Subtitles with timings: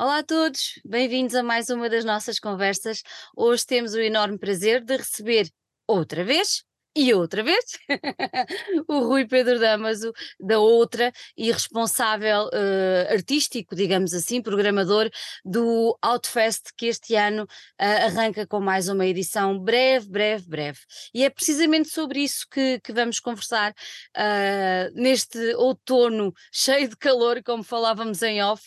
[0.00, 3.02] Olá a todos, bem-vindos a mais uma das nossas conversas.
[3.36, 5.50] Hoje temos o enorme prazer de receber
[5.88, 6.62] outra vez
[6.94, 7.64] e outra vez
[8.86, 15.10] o Rui Pedro Damaso, da outra e responsável uh, artístico, digamos assim, programador
[15.44, 20.78] do Outfest, que este ano uh, arranca com mais uma edição breve, breve, breve.
[21.12, 27.42] E é precisamente sobre isso que, que vamos conversar uh, neste outono cheio de calor,
[27.42, 28.62] como falávamos em off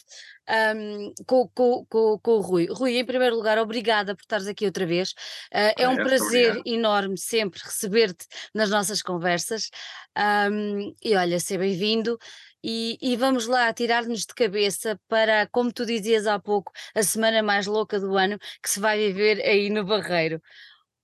[0.49, 2.67] um, com, com, com, com, o Rui.
[2.69, 5.11] Rui, em primeiro lugar, obrigada por estares aqui outra vez.
[5.53, 6.67] Uh, é um prazer obrigado.
[6.67, 9.69] enorme sempre receber-te nas nossas conversas.
[10.17, 12.17] Um, e olha, seja bem-vindo.
[12.63, 17.41] E, e, vamos lá tirar-nos de cabeça para, como tu dizias há pouco, a semana
[17.41, 20.39] mais louca do ano que se vai viver aí no Barreiro.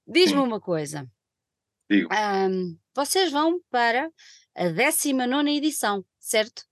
[0.06, 1.10] Diz-me uma coisa.
[1.90, 2.10] Digo.
[2.14, 4.10] Um, vocês vão para
[4.56, 6.64] a 19 edição, certo?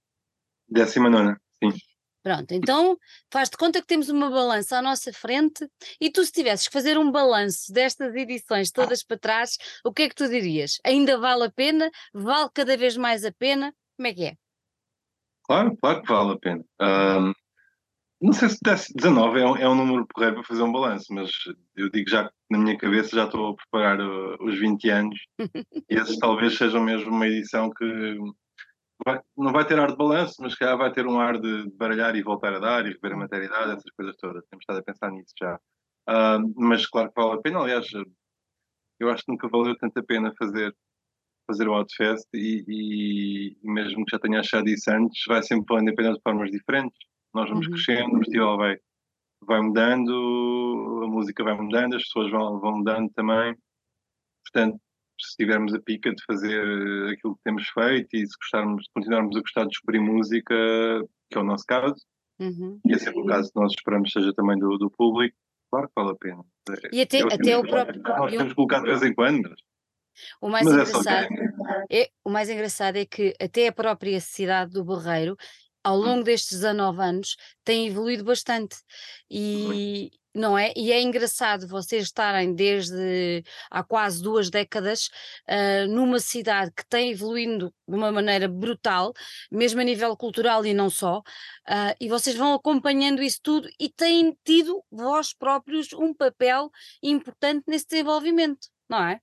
[0.70, 1.45] 19, sim.
[2.26, 2.98] Pronto, então
[3.32, 5.70] faz de conta que temos uma balança à nossa frente
[6.02, 10.02] e tu, se tivesses que fazer um balanço destas edições todas para trás, o que
[10.02, 10.80] é que tu dirias?
[10.84, 11.92] Ainda vale a pena?
[12.12, 13.72] Vale cada vez mais a pena?
[13.96, 14.36] Como é que é?
[15.44, 16.66] Claro, claro que vale a pena.
[16.82, 17.34] Um,
[18.20, 18.58] não sei se
[18.96, 21.30] 19 é um, é um número porreiro para fazer um balanço, mas
[21.76, 25.20] eu digo já que na minha cabeça já estou a preparar uh, os 20 anos
[25.38, 25.40] e
[25.96, 28.18] esses talvez sejam mesmo uma edição que
[29.04, 32.16] vai, não vai ter ar de balanço, mas calhar vai ter um ar de baralhar
[32.16, 34.46] e voltar a dar e rever a maternidade, essas coisas todas.
[34.48, 35.56] Temos estado a pensar nisso já.
[36.08, 37.60] Uh, mas claro que vale a pena.
[37.60, 37.88] Aliás,
[39.00, 40.76] eu acho que nunca valeu tanto a pena fazer,
[41.48, 45.90] fazer o Outfest e, e, mesmo que já tenha achado isso antes, vai sempre valendo
[45.90, 46.98] a pena de formas diferentes.
[47.34, 47.74] Nós vamos uhum.
[47.74, 48.78] crescendo, o festival vai,
[49.42, 53.56] vai mudando, a música vai mudando, as pessoas vão, vão mudando também.
[54.44, 54.80] Portanto,
[55.20, 56.62] se tivermos a pica de fazer
[57.12, 60.56] aquilo que temos feito e se gostarmos, continuarmos a gostar de descobrir música,
[61.30, 61.96] que é o nosso caso,
[62.40, 62.80] uhum.
[62.86, 65.36] e é sempre o caso que nós esperamos seja também do, do público,
[65.72, 66.44] claro que vale a pena.
[66.92, 68.02] E até, é até o próprio.
[68.02, 69.60] Nós temos colocado de vez em quando, mas.
[70.42, 71.28] O mais, mas é engraçado
[71.90, 75.36] é, é, o mais engraçado é que até a própria cidade do Barreiro,
[75.84, 78.78] ao longo destes 19 anos, tem evoluído bastante.
[79.30, 80.74] E, não é?
[80.76, 85.10] E é engraçado vocês estarem desde há quase duas décadas
[85.50, 89.14] uh, numa cidade que tem evoluindo de uma maneira brutal,
[89.50, 93.90] mesmo a nível cultural e não só, uh, e vocês vão acompanhando isso tudo e
[93.90, 96.70] têm tido vós próprios um papel
[97.02, 99.22] importante nesse desenvolvimento, não é?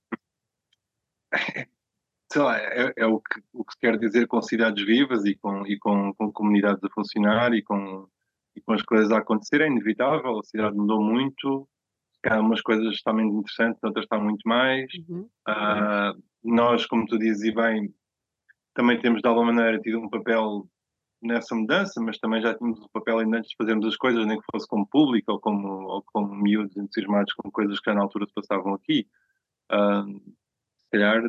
[2.31, 5.67] Sei lá, é, é o, que, o que quer dizer com cidades vivas e com,
[5.67, 8.07] e com, com comunidades a funcionar e com
[8.55, 11.67] e com as coisas a acontecer é inevitável, a cidade mudou muito,
[12.25, 14.85] há umas coisas estão muito interessantes, outras estão muito mais.
[15.07, 15.29] Uhum.
[15.47, 17.93] Uh, nós, como tu dizes, e bem,
[18.73, 20.67] também temos de alguma maneira tido um papel
[21.21, 24.25] nessa mudança, mas também já tínhamos o um papel ainda antes de fazermos as coisas,
[24.25, 27.95] nem que fosse como público ou como, ou como miúdos entusiasmados com coisas que já
[27.95, 29.07] na altura se passavam aqui.
[29.71, 30.19] Uh,
[30.77, 31.23] se calhar,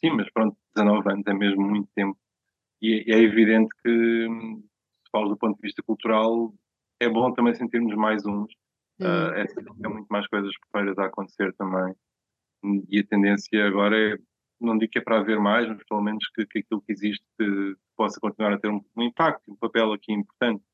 [0.00, 2.18] sim, mas pronto, 19 anos é mesmo muito tempo.
[2.82, 6.52] E é evidente que, se falas do ponto de vista cultural,
[7.00, 8.52] é bom também sentirmos mais uns.
[9.00, 11.94] Uh, é, é muito mais coisas porreiras a acontecer também.
[12.88, 14.16] E a tendência agora é,
[14.60, 17.24] não digo que é para haver mais, mas pelo menos que, que aquilo que existe
[17.38, 20.64] que possa continuar a ter um, um, impacto, um papel aqui importante.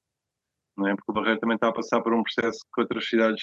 [0.77, 0.95] Não é?
[0.95, 3.43] Porque o Barreiro também está a passar por um processo que outras cidades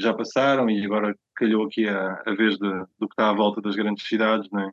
[0.00, 2.68] já passaram e agora calhou aqui a, a vez de,
[2.98, 4.72] do que está à volta das grandes cidades, não é?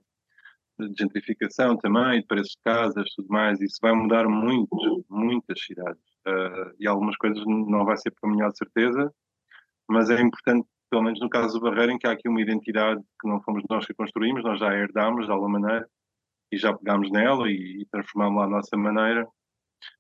[0.77, 3.61] de gentrificação também, de preços de casas, tudo mais.
[3.61, 8.57] Isso vai mudar muito, muitas cidades uh, e algumas coisas não vai ser melhor de
[8.57, 9.11] certeza,
[9.89, 13.01] mas é importante, pelo menos no caso do Barreiro, em que há aqui uma identidade
[13.21, 15.87] que não fomos nós que construímos, nós já a herdámos de alguma maneira
[16.51, 19.27] e já pegámos nela e, e transformámos lá a nossa maneira,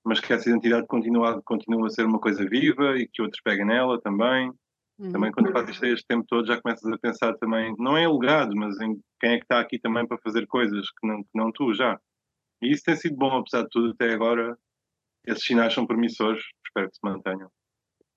[0.03, 3.65] mas que essa identidade continua, continua a ser uma coisa viva e que outros peguem
[3.65, 4.51] nela também.
[4.97, 5.11] Uhum.
[5.11, 8.55] Também quando fazes isto este tempo todo já começas a pensar também, não é legado,
[8.55, 11.51] mas em quem é que está aqui também para fazer coisas que não, que não
[11.51, 11.99] tu já.
[12.61, 14.57] E isso tem sido bom, apesar de tudo, até agora
[15.27, 17.49] esses sinais são promissores, espero que se mantenham.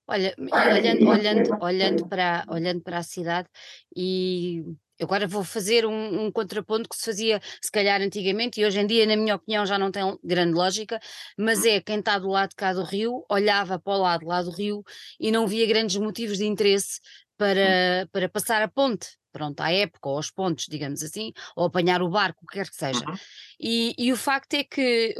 [0.07, 3.47] Olha, olhando, olhando, olhando, para, olhando para a cidade
[3.95, 4.63] e
[4.99, 8.87] agora vou fazer um, um, contraponto que se fazia se calhar antigamente e hoje em
[8.87, 10.99] dia, na minha opinião, já não tem grande lógica,
[11.37, 14.41] mas é quem está do lado de cá do rio, olhava para o lado lá
[14.41, 14.83] do rio
[15.19, 16.99] e não via grandes motivos de interesse
[17.37, 22.01] para, para passar a ponte, pronto, à época, ou aos pontos, digamos assim, ou apanhar
[22.01, 23.07] o barco, o que quer que seja.
[23.07, 23.15] Uhum.
[23.59, 25.15] E, e, o facto é que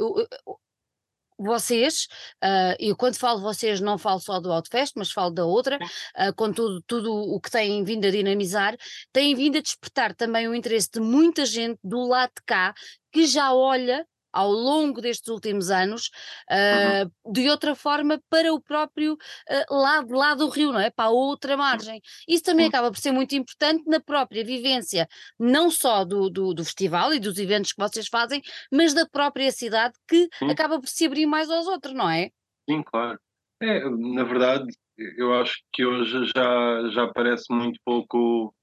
[1.42, 2.06] vocês,
[2.42, 6.34] uh, e quando falo vocês não falo só do Outfest, mas falo da outra, uh,
[6.36, 8.76] com tudo, tudo o que têm vindo a dinamizar,
[9.12, 12.74] têm vindo a despertar também o interesse de muita gente do lado de cá
[13.12, 16.10] que já olha ao longo destes últimos anos,
[16.50, 20.90] uh, de outra forma para o próprio uh, lado, lado do rio, não é?
[20.90, 22.00] Para a outra margem.
[22.28, 26.64] Isso também acaba por ser muito importante na própria vivência, não só do, do, do
[26.64, 28.42] festival e dos eventos que vocês fazem,
[28.72, 30.50] mas da própria cidade que Sim.
[30.50, 32.30] acaba por se abrir mais aos outros, não é?
[32.68, 33.18] Sim, claro.
[33.62, 34.72] É, na verdade,
[35.16, 38.54] eu acho que hoje já, já parece muito pouco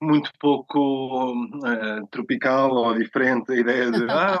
[0.00, 4.40] muito pouco uh, tropical ou diferente a ideia de ah,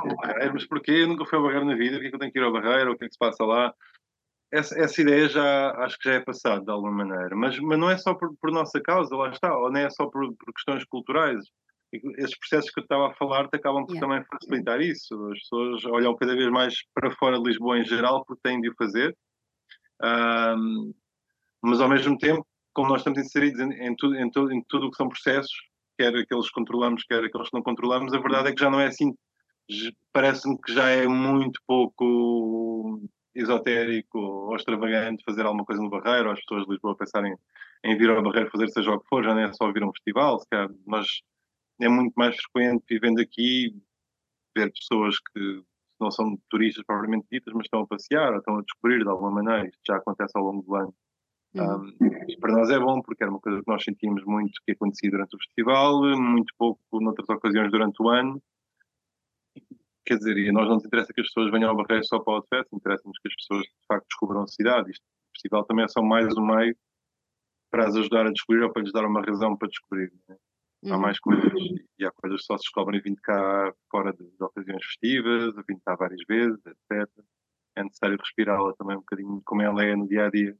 [0.52, 0.92] mas porquê?
[0.92, 2.92] Eu nunca fui ao barreiro na vida, porquê que eu tenho que ir ao barreiro?
[2.92, 3.74] O que é que se passa lá?
[4.52, 7.90] Essa, essa ideia já acho que já é passada de alguma maneira, mas, mas não
[7.90, 10.84] é só por, por nossa causa, lá está, ou não é só por, por questões
[10.84, 11.40] culturais.
[12.18, 14.00] Esses processos que eu estava a falar acabam por yeah.
[14.00, 15.14] também facilitar isso.
[15.30, 18.68] As pessoas olham cada vez mais para fora de Lisboa em geral porque têm de
[18.68, 19.16] o fazer,
[20.02, 20.92] um,
[21.62, 24.86] mas ao mesmo tempo como nós estamos inseridos em, em, tudo, em, tudo, em tudo
[24.86, 25.54] o que são processos,
[25.98, 28.78] quer aqueles que controlamos, quer aqueles que não controlamos, a verdade é que já não
[28.78, 29.14] é assim.
[30.12, 33.00] Parece-me que já é muito pouco
[33.34, 37.34] esotérico ou extravagante fazer alguma coisa no Barreiro, as pessoas de Lisboa pensarem
[37.82, 39.86] em vir ao Barreiro fazer seja o que for, já não é só vir a
[39.86, 41.06] um festival, sequer, mas
[41.80, 43.74] é muito mais frequente vivendo aqui
[44.54, 45.62] ver pessoas que
[45.98, 49.30] não são turistas propriamente ditas, mas estão a passear ou estão a descobrir de alguma
[49.30, 49.66] maneira.
[49.66, 50.94] Isto já acontece ao longo do ano.
[51.56, 54.72] Um, e para nós é bom, porque era uma coisa que nós sentimos muito que
[54.72, 58.42] acontecia durante o festival, muito pouco noutras ocasiões durante o ano.
[60.04, 62.20] Quer dizer, e a nós não nos interessa que as pessoas venham ao Barreiro só
[62.20, 64.90] para o Outfest, interessa-nos que as pessoas de facto descubram a cidade.
[64.90, 66.76] Isto, o festival também é só mais um meio
[67.70, 70.12] para as ajudar a descobrir ou para lhes dar uma razão para descobrir.
[70.28, 70.36] Né?
[70.84, 71.00] Há uhum.
[71.00, 71.52] mais coisas,
[71.98, 75.80] e há coisas que só se descobrem vindo cá fora de, de ocasiões festivas, vindo
[75.84, 77.10] cá várias vezes, etc.
[77.74, 80.56] É necessário respirá-la também um bocadinho como ela é no dia a dia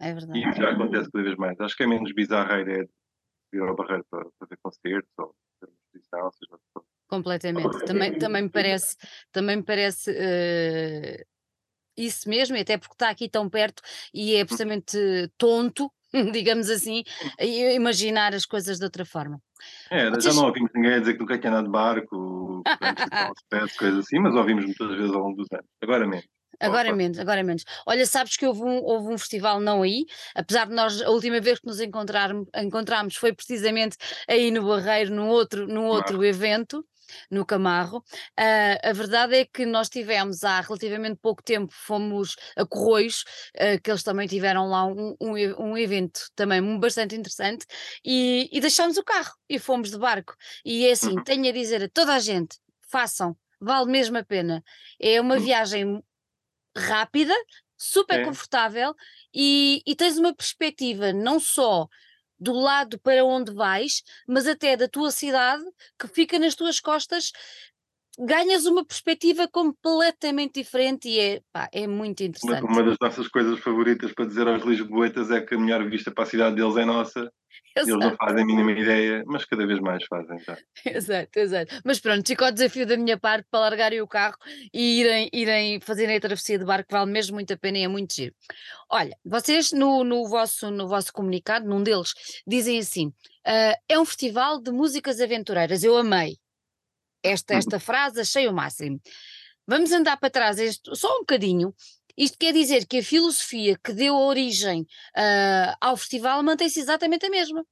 [0.00, 0.38] é verdade.
[0.38, 1.60] E já acontece cada vez mais.
[1.60, 5.34] Acho que é menos bizarra a ideia de ir ao Barreiro para fazer concertos ou
[5.60, 7.84] fazer uma exposição, seja Completamente.
[7.86, 8.96] Também, também me parece,
[9.32, 11.24] também me parece uh,
[11.96, 14.98] isso mesmo, até porque está aqui tão perto e é absolutamente
[15.38, 15.90] tonto,
[16.32, 17.02] digamos assim,
[17.40, 19.40] imaginar as coisas de outra forma.
[19.90, 20.24] É, Vocês...
[20.24, 22.62] já não ouvimos ninguém a dizer que nunca quer andar de barco,
[23.78, 25.66] coisas assim, mas ouvimos muitas vezes ao longo dos anos.
[25.82, 26.28] Agora mesmo.
[26.60, 27.64] Agora menos, agora menos.
[27.86, 31.40] Olha, sabes que houve um, houve um festival não aí, apesar de nós, a última
[31.40, 33.96] vez que nos encontramos foi precisamente
[34.28, 36.84] aí no Barreiro, num outro, num outro evento,
[37.30, 37.98] no Camarro.
[38.38, 43.24] Uh, a verdade é que nós tivemos há relativamente pouco tempo, fomos a Corroios,
[43.56, 47.66] uh, que eles também tiveram lá um, um, um evento também bastante interessante,
[48.04, 50.34] e, e deixámos o carro e fomos de barco.
[50.64, 51.24] E é assim, uhum.
[51.24, 52.58] tenho a dizer a toda a gente,
[52.90, 54.62] façam, vale mesmo a pena.
[55.00, 55.40] É uma uhum.
[55.40, 56.02] viagem
[56.78, 57.34] rápida,
[57.76, 58.24] super é.
[58.24, 58.94] confortável
[59.34, 61.88] e, e tens uma perspectiva não só
[62.40, 65.64] do lado para onde vais, mas até da tua cidade
[65.98, 67.32] que fica nas tuas costas,
[68.18, 72.64] ganhas uma perspectiva completamente diferente e é, pá, é muito interessante.
[72.64, 76.24] Uma, das nossas coisas favoritas para dizer aos lisboetas é que a melhor vista para
[76.24, 77.30] a cidade deles é nossa
[77.76, 77.90] Exato.
[77.90, 80.58] Eles não fazem a mínima ideia, mas cada vez mais fazem já.
[80.84, 81.80] Exato, exato.
[81.84, 84.36] Mas pronto, fica o desafio da minha parte para largarem o carro
[84.72, 87.88] e irem, irem fazerem a travessia de barco, vale mesmo muito a pena e é
[87.88, 88.34] muito giro.
[88.90, 92.12] Olha, vocês no, no, vosso, no vosso comunicado, num deles,
[92.46, 95.84] dizem assim: uh, é um festival de músicas aventureiras.
[95.84, 96.36] Eu amei
[97.22, 99.00] esta, esta frase, achei o máximo.
[99.66, 101.74] Vamos andar para trás este, só um bocadinho
[102.18, 104.82] isto quer dizer que a filosofia que deu origem
[105.16, 107.64] uh, ao festival mantém-se exatamente a mesma.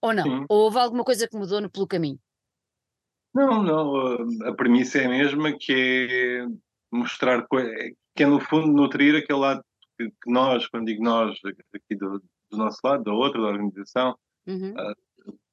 [0.00, 0.24] Ou não?
[0.24, 0.46] Sim.
[0.48, 2.18] Ou houve alguma coisa que mudou no, pelo caminho?
[3.34, 4.46] Não, não.
[4.48, 6.46] A premissa é a mesma, que é
[6.90, 7.46] mostrar,
[8.16, 9.62] que é no fundo nutrir aquele lado
[9.98, 11.38] que, nós, quando digo nós,
[11.74, 14.72] aqui do, do nosso lado, da outra, da organização, uhum.
[14.72, 14.94] uh,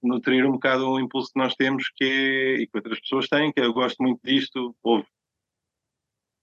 [0.08, 3.52] nutrir um bocado o impulso que nós temos que é, e que outras pessoas têm,
[3.52, 5.06] que é, eu gosto muito disto, houve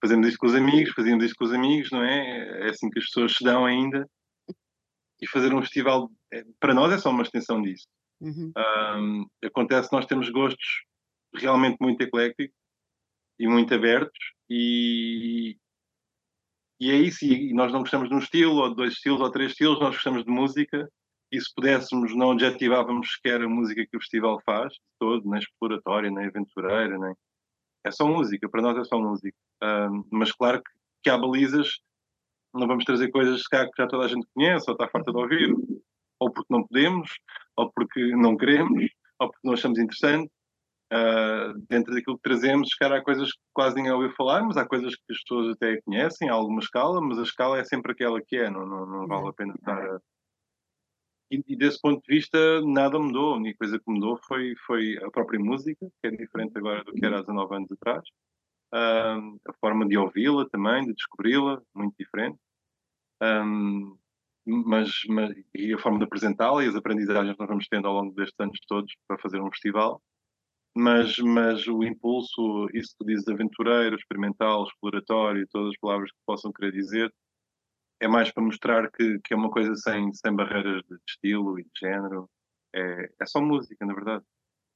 [0.02, 2.66] fazemos isto com os amigos, fazíamos isto com os amigos, não é?
[2.66, 4.08] É assim que as pessoas se dão ainda.
[5.20, 7.86] E fazer um festival, é, para nós, é só uma extensão disso.
[8.20, 8.52] Uhum.
[8.56, 10.84] Um, acontece que nós temos gostos
[11.32, 12.54] realmente muito ecléticos
[13.38, 14.18] e muito abertos,
[14.50, 15.56] e,
[16.80, 17.24] e é isso.
[17.24, 19.94] E nós não gostamos de um estilo, ou de dois estilos, ou três estilos, nós
[19.94, 20.90] gostamos de música.
[21.32, 26.10] E se pudéssemos, não adjetivávamos sequer a música que o festival faz, todo, nem exploratória,
[26.10, 27.14] nem aventureira, nem.
[27.84, 29.36] É só música, para nós é só música
[30.10, 30.70] mas claro que,
[31.04, 31.68] que há balizas,
[32.54, 35.54] não vamos trazer coisas que já toda a gente conhece ou está farta de ouvir,
[36.20, 37.10] ou porque não podemos,
[37.56, 38.84] ou porque não queremos,
[39.18, 40.30] ou porque não achamos interessante.
[40.92, 44.66] Uh, dentro daquilo que trazemos, cara, há coisas que quase ninguém ouviu falar, mas há
[44.66, 48.20] coisas que as pessoas até conhecem, há alguma escala, mas a escala é sempre aquela
[48.20, 49.98] que é, não, não, não vale a pena estar a...
[51.32, 53.34] E, e, desse ponto de vista, nada mudou.
[53.34, 56.92] A única coisa que mudou foi, foi a própria música, que é diferente agora do
[56.92, 58.04] que era há 19 anos atrás
[58.72, 62.38] uh, a forma de ouvi-la também, de descobri-la, muito diferente.
[63.22, 63.96] Um,
[64.44, 67.94] mas, mas, e a forma de apresentá-la e as aprendizagens que nós vamos tendo ao
[67.94, 70.02] longo destes anos todos para fazer um festival.
[70.74, 76.50] Mas, mas o impulso, isso que dizes aventureiro, experimental, exploratório, todas as palavras que possam
[76.50, 77.12] querer dizer,
[78.02, 81.62] é mais para mostrar que, que é uma coisa sem, sem barreiras de estilo e
[81.62, 82.28] de género.
[82.74, 84.24] É, é só música, na verdade.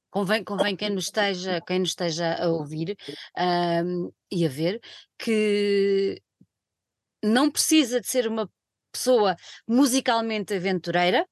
[0.09, 2.95] Convém, convém quem, nos esteja, quem nos esteja a ouvir
[3.37, 4.79] um, e a ver
[5.19, 6.21] que
[7.21, 8.49] não precisa de ser uma
[8.93, 9.35] pessoa
[9.67, 11.27] musicalmente aventureira,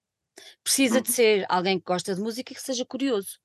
[0.62, 1.16] precisa de uhum.
[1.16, 3.40] ser alguém que gosta de música e que seja curioso.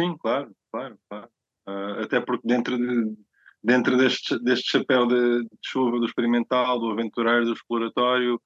[0.00, 1.30] Sim, claro, claro, claro.
[1.68, 3.14] Uh, até porque dentro, de,
[3.62, 8.40] dentro deste, deste chapéu de, de, chuva, do experimental, do aventureiro, do exploratório,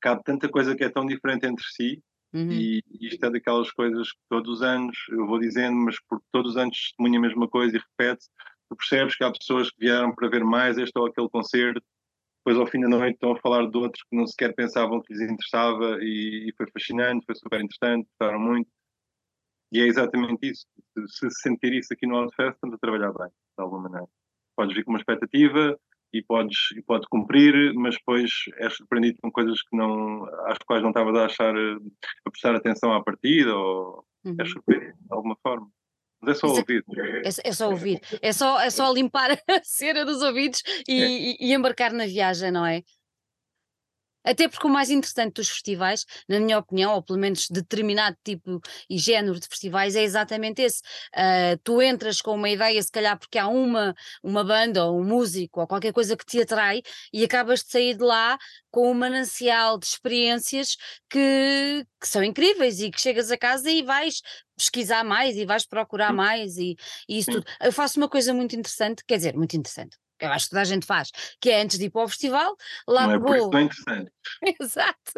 [0.00, 2.02] cabe tanta coisa que é tão diferente entre si.
[2.32, 2.50] Uhum.
[2.50, 6.52] E isto é daquelas coisas que todos os anos eu vou dizendo, mas porque todos
[6.52, 8.26] os anos testemunha a mesma coisa e repete,
[8.68, 11.82] tu percebes que há pessoas que vieram para ver mais este ou aquele concerto
[12.44, 15.14] depois ao fim da noite estão a falar de outros que não sequer pensavam que
[15.14, 18.68] lhes interessava e, e foi fascinante, foi super interessante, gostaram muito.
[19.72, 20.66] E é exatamente isso.
[21.08, 24.06] Se, se sentir isso aqui no Outfest, estamos a trabalhar bem, de alguma maneira.
[24.56, 25.78] Podes vir com uma expectativa
[26.12, 30.82] e podes e pode cumprir, mas depois és surpreendido com coisas que não, às quais
[30.82, 34.36] não estavas a achar, a prestar atenção à partida, ou uhum.
[34.38, 35.68] és surpreendido de alguma forma.
[36.20, 36.84] Mas é só ouvir.
[36.96, 38.00] É, é, só ouvir.
[38.22, 41.08] É só, é só limpar a cera dos ouvidos e, é.
[41.08, 42.82] e, e embarcar na viagem, não é?
[44.24, 48.60] Até porque o mais interessante dos festivais, na minha opinião, ou pelo menos determinado tipo
[48.88, 50.80] e género de festivais, é exatamente esse.
[51.14, 55.04] Uh, tu entras com uma ideia, se calhar porque há uma, uma banda ou um
[55.04, 58.38] músico ou qualquer coisa que te atrai e acabas de sair de lá
[58.70, 60.76] com um manancial de experiências
[61.08, 64.22] que, que são incríveis e que chegas a casa e vais
[64.56, 66.76] pesquisar mais e vais procurar mais e,
[67.08, 67.40] e isso Sim.
[67.40, 67.46] tudo.
[67.60, 70.64] Eu faço uma coisa muito interessante, quer dizer, muito interessante eu acho que toda a
[70.64, 72.56] gente faz, que é antes de ir para o festival,
[72.86, 73.34] lá não é vou.
[73.34, 74.12] Isso interessante.
[74.60, 75.12] Exato,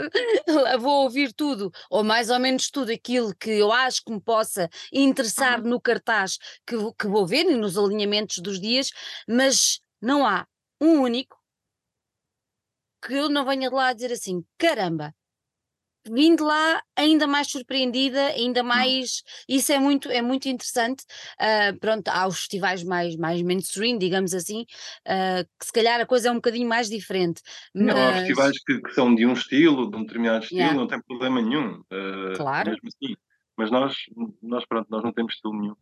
[0.48, 4.20] lá vou ouvir tudo, ou mais ou menos tudo aquilo que eu acho que me
[4.20, 5.70] possa interessar uhum.
[5.70, 8.90] no cartaz que, que vou ver e nos alinhamentos dos dias,
[9.28, 10.46] mas não há
[10.80, 11.36] um único
[13.04, 15.14] que eu não venha de lá dizer assim: caramba,
[16.10, 18.66] vim de lá ainda mais surpreendida, ainda hum.
[18.66, 19.22] mais.
[19.48, 21.04] Isso é muito, é muito interessante.
[21.40, 24.62] Uh, pronto, há os festivais mais, mais mainstream, digamos assim,
[25.06, 27.42] uh, que se calhar a coisa é um bocadinho mais diferente.
[27.74, 27.86] Mas...
[27.86, 30.78] Não, há festivais que, que, são de um estilo, de um determinado estilo, yeah.
[30.78, 31.80] não tem problema nenhum.
[31.92, 32.70] Uh, claro.
[32.70, 33.16] Mesmo assim.
[33.56, 33.96] Mas nós,
[34.42, 35.74] nós, pronto, nós não temos estilo nenhum.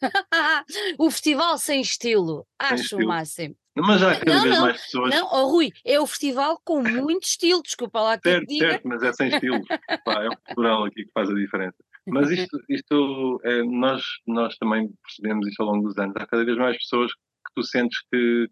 [0.98, 3.54] o festival sem estilo, acho o máximo.
[3.76, 5.14] Mas há cada não, vez não, mais pessoas.
[5.14, 8.70] Não, oh, Rui, é o festival com muito estilo, desculpa lá que certo, diga.
[8.70, 9.60] Certo, mas é sem estilo.
[10.04, 11.76] Pá, é o cultural aqui que faz a diferença.
[12.06, 16.16] Mas isto, isto é, nós, nós também percebemos isso ao longo dos anos.
[16.16, 18.48] Há cada vez mais pessoas que tu sentes que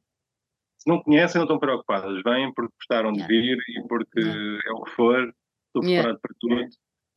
[0.79, 2.23] se não conhecem não estão preocupadas.
[2.23, 5.35] Vêm porque gostaram de vir e porque é o que for,
[5.67, 6.21] estou preparado yeah.
[6.21, 6.69] para tudo.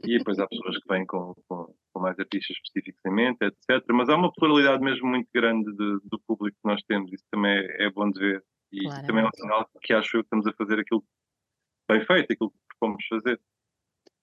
[0.04, 3.84] E depois há pessoas que vêm com, com, com, mais artistas específicos em mente, etc.
[3.94, 7.52] Mas há uma pluralidade mesmo muito grande de, do público que nós temos, isso também
[7.52, 8.44] é, é bom de ver.
[8.72, 9.06] E claro.
[9.06, 11.04] também é um sinal que acho eu que estamos a fazer aquilo
[11.90, 13.40] bem feito, aquilo que propomos fazer.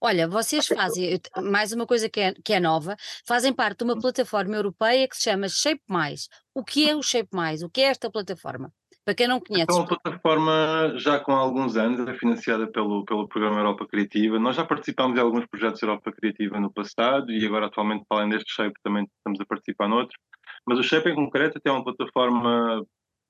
[0.01, 3.99] Olha, vocês fazem, mais uma coisa que é, que é nova, fazem parte de uma
[3.99, 6.29] plataforma europeia que se chama Shape Mais.
[6.55, 7.63] O que é o Shape Mais?
[7.63, 8.73] O que é esta plataforma?
[9.09, 9.71] Para quem não conhece.
[9.71, 14.39] É uma plataforma já com alguns anos, é financiada pelo, pelo Programa Europa Criativa.
[14.39, 18.29] Nós já participámos de alguns projetos Europa Criativa no passado e agora atualmente, para além
[18.29, 20.21] deste Shape, também estamos a participar noutros.
[20.67, 22.85] Mas o Shape em concreto até é uma plataforma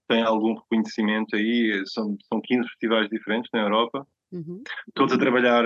[0.08, 4.60] tem algum reconhecimento aí, são, são 15 festivais diferentes na Europa, uhum.
[4.94, 5.64] todos a trabalhar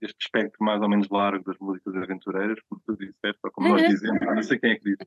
[0.00, 3.82] este espectro mais ou menos largo das músicas aventureiras, como tu disseste, ou como nós
[3.82, 4.98] dizemos, não sei quem é que diz.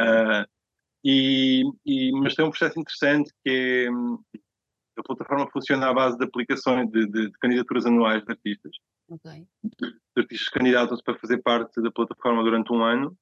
[0.00, 0.61] Uh,
[1.04, 6.24] e, e, mas tem um processo interessante que é a plataforma funciona à base de
[6.24, 8.72] aplicações de, de, de candidaturas anuais de artistas.
[9.08, 9.46] Okay.
[9.64, 13.16] Os artistas candidatam-se para fazer parte da plataforma durante um ano.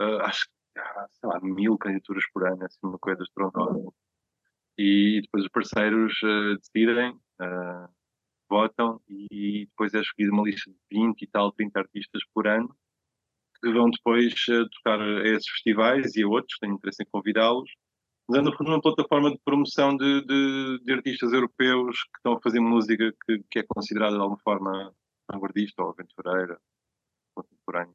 [0.00, 3.92] Uh, acho que há, sei lá, mil candidaturas por ano, assim, uma coisa estrondosa.
[4.78, 7.88] E depois os parceiros uh, decidem, uh,
[8.48, 12.74] votam e depois é escolhida uma lista de 20 e tal, 30 artistas por ano
[13.62, 17.70] que vão depois uh, tocar a esses festivais e a outros, tenho interesse em convidá-los,
[18.28, 22.34] mas é no fundo uma plataforma de promoção de, de, de, artistas europeus que estão
[22.34, 24.94] a fazer música que, que é considerada de alguma forma
[25.30, 26.60] vanguardista ou aventureira,
[27.34, 27.94] contemporânea.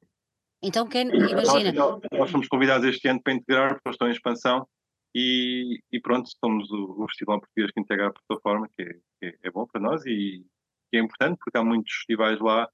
[0.62, 1.72] Então, quem, imagina.
[1.74, 4.68] Nós, nós fomos convidados este ano para integrar, porque estão em expansão,
[5.16, 9.38] e, e, pronto, somos o, o, festival português que integra a plataforma, que é, que
[9.44, 10.44] é, bom para nós e
[10.90, 12.68] que é importante, porque há muitos festivais lá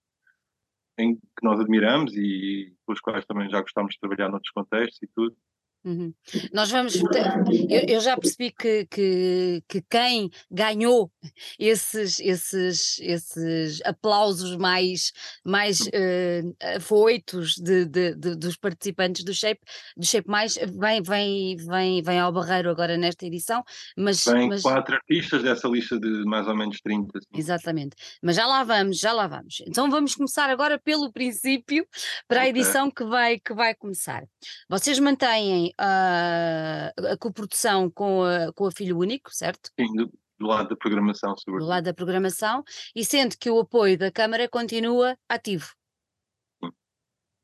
[0.99, 5.01] em que nós admiramos e com os quais também já gostamos de trabalhar noutros contextos
[5.01, 5.35] e tudo.
[5.83, 6.13] Uhum.
[6.53, 6.95] Nós vamos.
[6.95, 11.09] Eu, eu já percebi que, que, que quem ganhou
[11.57, 19.61] esses, esses, esses aplausos mais, mais uh, afoitos de, de, de, dos participantes do Shape,
[19.95, 23.63] do Shape Mais vem, vem, vem, vem ao Barreiro agora nesta edição.
[23.97, 24.61] Mas, Vem mas...
[24.61, 27.17] quatro artistas dessa lista de mais ou menos 30.
[27.17, 27.27] Assim.
[27.33, 27.95] Exatamente.
[28.21, 29.61] Mas já lá vamos, já lá vamos.
[29.65, 31.87] Então vamos começar agora pelo princípio
[32.27, 34.23] para a edição que vai, que vai começar.
[34.69, 39.71] Vocês mantêm a, a coprodução com a, com a Filho Único, certo?
[39.79, 41.65] Sim, do, do lado da programação, sobretudo.
[41.65, 42.63] Do lado da programação,
[42.95, 45.73] e sendo que o apoio da Câmara continua ativo.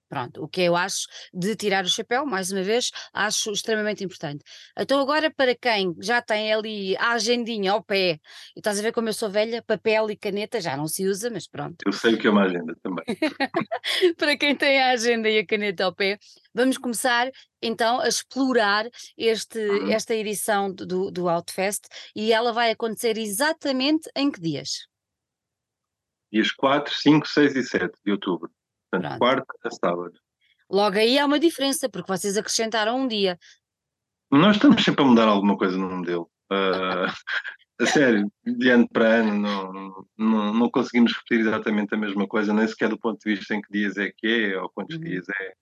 [0.07, 4.43] Pronto, o que eu acho de tirar o chapéu, mais uma vez, acho extremamente importante.
[4.77, 8.19] Então, agora, para quem já tem ali a agendinha ao pé,
[8.55, 11.29] e estás a ver como eu sou velha, papel e caneta já não se usa,
[11.29, 11.77] mas pronto.
[11.85, 13.03] Eu sei que é uma agenda também.
[14.17, 16.19] para quem tem a agenda e a caneta ao pé,
[16.53, 17.29] vamos começar
[17.61, 19.91] então a explorar este, uhum.
[19.91, 24.87] esta edição do, do Outfest e ela vai acontecer exatamente em que dias?
[26.31, 28.51] Dias 4, 5, 6 e 7 de outubro.
[29.01, 30.13] Portanto, quarta a sábado.
[30.69, 33.37] Logo aí há uma diferença, porque vocês acrescentaram um dia.
[34.31, 36.29] Nós estamos sempre a mudar alguma coisa no modelo.
[36.51, 37.05] Uh,
[37.79, 42.53] a sério, de ano para ano não, não, não, conseguimos repetir exatamente a mesma coisa,
[42.53, 45.03] nem sequer do ponto de vista em que dias é que é ou quantos uhum.
[45.03, 45.53] dias é.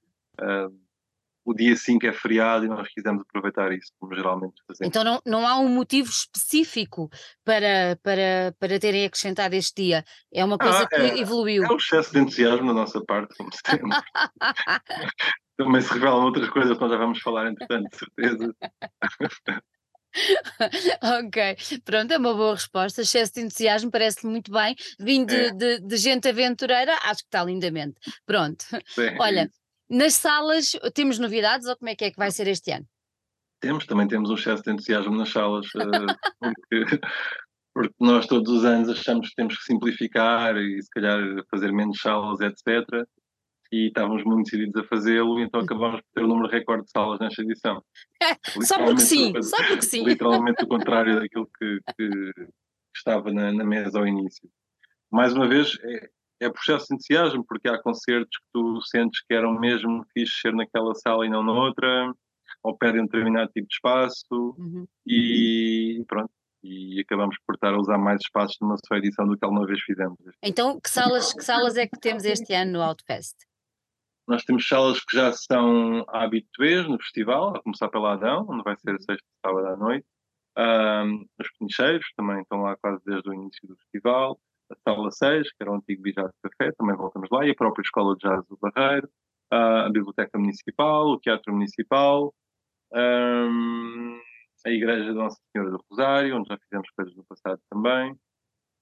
[0.42, 0.83] Uh,
[1.46, 4.88] o dia 5 é feriado e nós quisemos aproveitar isso, como geralmente fazemos.
[4.88, 7.10] Então não, não há um motivo específico
[7.44, 11.64] para, para, para terem acrescentado este dia, é uma coisa ah, que é, evoluiu.
[11.64, 13.90] É o excesso de entusiasmo da nossa parte, como sempre.
[15.58, 18.56] Também se revelam outras coisas que nós já vamos falar, entretanto, de certeza.
[21.24, 23.02] ok, pronto, é uma boa resposta.
[23.02, 24.76] Excesso de entusiasmo parece-lhe muito bem.
[25.00, 25.52] Vindo de, é.
[25.52, 27.96] de, de, gente aventureira, acho que está lindamente.
[28.26, 28.64] Pronto.
[28.88, 29.50] Sim, Olha,
[29.94, 32.86] nas salas, temos novidades ou como é que é que vai ser este ano?
[33.62, 37.00] Temos, também temos um excesso de entusiasmo nas salas, eh, porque,
[37.74, 42.00] porque, nós todos os anos achamos que temos que simplificar e se calhar fazer menos
[42.02, 43.08] salas, etc.
[43.72, 45.64] E estávamos muito decididos a fazê-lo, então hum.
[45.64, 47.82] acabamos por ter o número recorde de salas nesta edição.
[48.68, 50.04] só porque sim, só porque sim.
[50.04, 52.32] Literalmente o contrário daquilo que, que
[52.96, 54.50] estava na, na, mesa ao início.
[55.12, 55.78] Mais uma vez,
[56.46, 60.54] é, processo de entusiasmo, porque há concertos que tu sentes que eram mesmo fixe ser
[60.54, 62.14] naquela sala e não noutra,
[62.64, 64.86] ou pedem um determinado tipo de espaço, uhum.
[65.06, 66.32] e pronto.
[66.64, 69.82] E acabamos por estar a usar mais espaços numa só edição do que alguma vez
[69.82, 70.18] fizemos.
[70.42, 73.36] Então, que salas, que salas é que temos este ano no Outfest?
[74.26, 78.78] Nós temos salas que já são habituês no festival, a começar pela Adão, onde vai
[78.78, 80.08] ser a sexta sábado à noite.
[80.58, 84.40] Um, os Penicheiros também estão lá quase desde o início do festival
[84.74, 87.56] a Sala 6, que era o antigo Bijá de Café, também voltamos lá, e a
[87.56, 89.10] própria Escola de Jazz do Barreiro,
[89.52, 92.34] a Biblioteca Municipal, o Teatro Municipal,
[92.94, 94.20] um,
[94.66, 98.16] a Igreja da Nossa Senhora do Rosário, onde já fizemos coisas no passado também.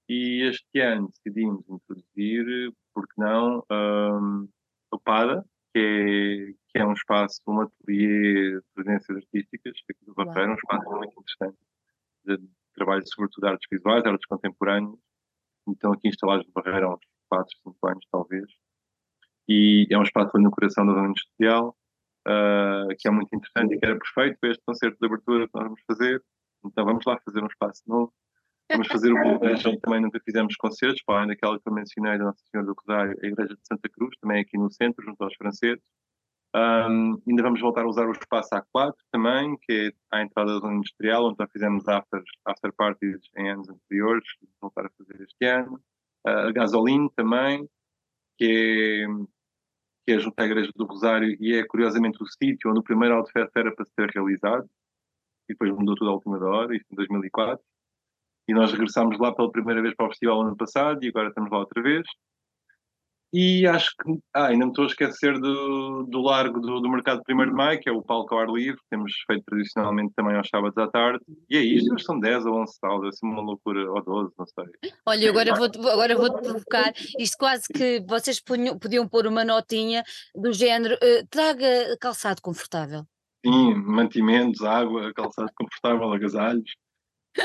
[0.09, 4.49] E este ano decidimos introduzir, porque não, um,
[4.91, 10.13] o PADA, que é, que é um espaço, um ateliê de presenças artísticas aqui do
[10.13, 11.57] Barreiro, um espaço muito interessante
[12.25, 14.99] de trabalho sobretudo de artes visuais, artes contemporâneas,
[15.67, 18.45] estão aqui instalados no Barreira há uns 4, 5 anos, talvez.
[19.47, 21.75] E é um espaço ali no coração da zona industrial,
[22.27, 25.53] uh, que é muito interessante e que era perfeito para este concerto de abertura que
[25.53, 26.23] nós vamos fazer.
[26.65, 28.13] Então vamos lá fazer um espaço novo.
[28.71, 32.25] Vamos fazer uma onde também nunca fizemos concertos, para além daquela que eu mencionei da
[32.25, 35.35] Nossa Senhora do Rosário, a Igreja de Santa Cruz, também aqui no centro, junto aos
[35.35, 35.83] franceses.
[36.53, 39.71] Um, ainda vamos voltar a usar o espaço A4 também, que
[40.11, 44.25] é à entrada da zona industrial, onde já fizemos after, after parties em anos anteriores,
[44.59, 45.75] voltar a fazer este ano.
[46.27, 47.67] Uh, a Gasoline também,
[48.37, 49.25] que é,
[50.05, 53.15] que é junto à Igreja do Rosário e é curiosamente o sítio onde o primeiro
[53.15, 54.69] Outfest era para ser realizado,
[55.49, 57.63] e depois mudou tudo à última hora, isto em 2004.
[58.47, 61.51] E nós regressámos lá pela primeira vez para o festival ano passado e agora estamos
[61.51, 62.05] lá outra vez.
[63.33, 67.21] E acho que ah, ainda me estou a esquecer do, do largo do, do Mercado
[67.29, 70.35] 1 de Maio, que é o palco ao ar livre, que temos feito tradicionalmente também
[70.35, 71.23] aos sábados à tarde.
[71.49, 74.91] E é isto, são 10 ou 11 salas, assim uma loucura, ou 12, não sei.
[75.05, 80.03] Olha, agora vou-te agora vou -te provocar, isto quase que vocês podiam, pôr uma notinha
[80.35, 83.05] do género, uh, traga calçado confortável.
[83.45, 86.69] Sim, mantimentos, água, calçado confortável, agasalhos,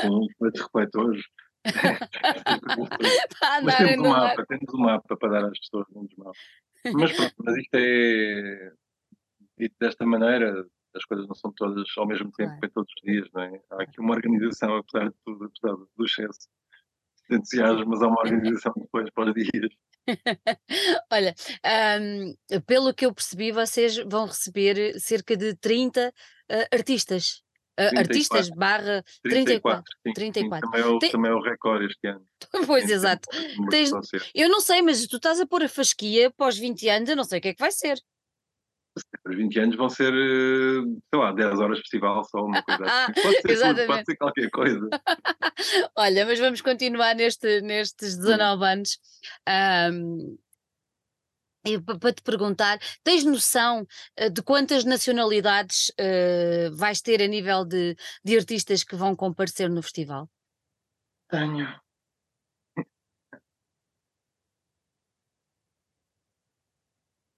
[0.01, 1.23] com refletores.
[3.63, 6.31] mas temos um mapa, temos um mapa para dar às pessoas menos mal.
[6.93, 8.71] Mas pronto, mas isto é
[9.57, 12.73] dito desta maneira, as coisas não são todas ao mesmo tempo claro.
[12.73, 13.61] todos os dias, não é?
[13.71, 16.47] Há aqui uma organização, apesar de tudo, apesar do excesso
[17.29, 19.71] de entusiasmo, mas há uma organização depois para os dias.
[21.11, 21.35] Olha,
[22.01, 26.13] um, pelo que eu percebi, vocês vão receber cerca de 30 uh,
[26.73, 27.43] artistas.
[27.79, 29.83] Uh, artistas barra 34.
[30.03, 30.13] 34.
[30.15, 30.67] 34.
[30.67, 31.11] Sim, também, é o, Tem...
[31.11, 32.25] também é o recorde este ano.
[32.65, 33.29] pois, exato.
[33.69, 33.91] Tens...
[34.33, 37.23] Eu não sei, mas tu estás a pôr a fasquia pós 20 anos, eu não
[37.23, 37.99] sei o que é que vai ser.
[39.27, 40.81] Os 20 anos vão ser, eh,
[41.13, 43.13] sei lá, 10 horas de festival só, uma coisa assim.
[43.21, 44.89] Pode ser, tudo, pode ser qualquer coisa.
[45.95, 48.97] Olha, mas vamos continuar neste, nestes 19 anos.
[49.93, 50.37] Um,
[51.99, 53.85] para te perguntar, tens noção
[54.19, 59.69] uh, de quantas nacionalidades uh, vais ter a nível de, de artistas que vão comparecer
[59.69, 60.29] no festival?
[61.29, 61.67] Tenho.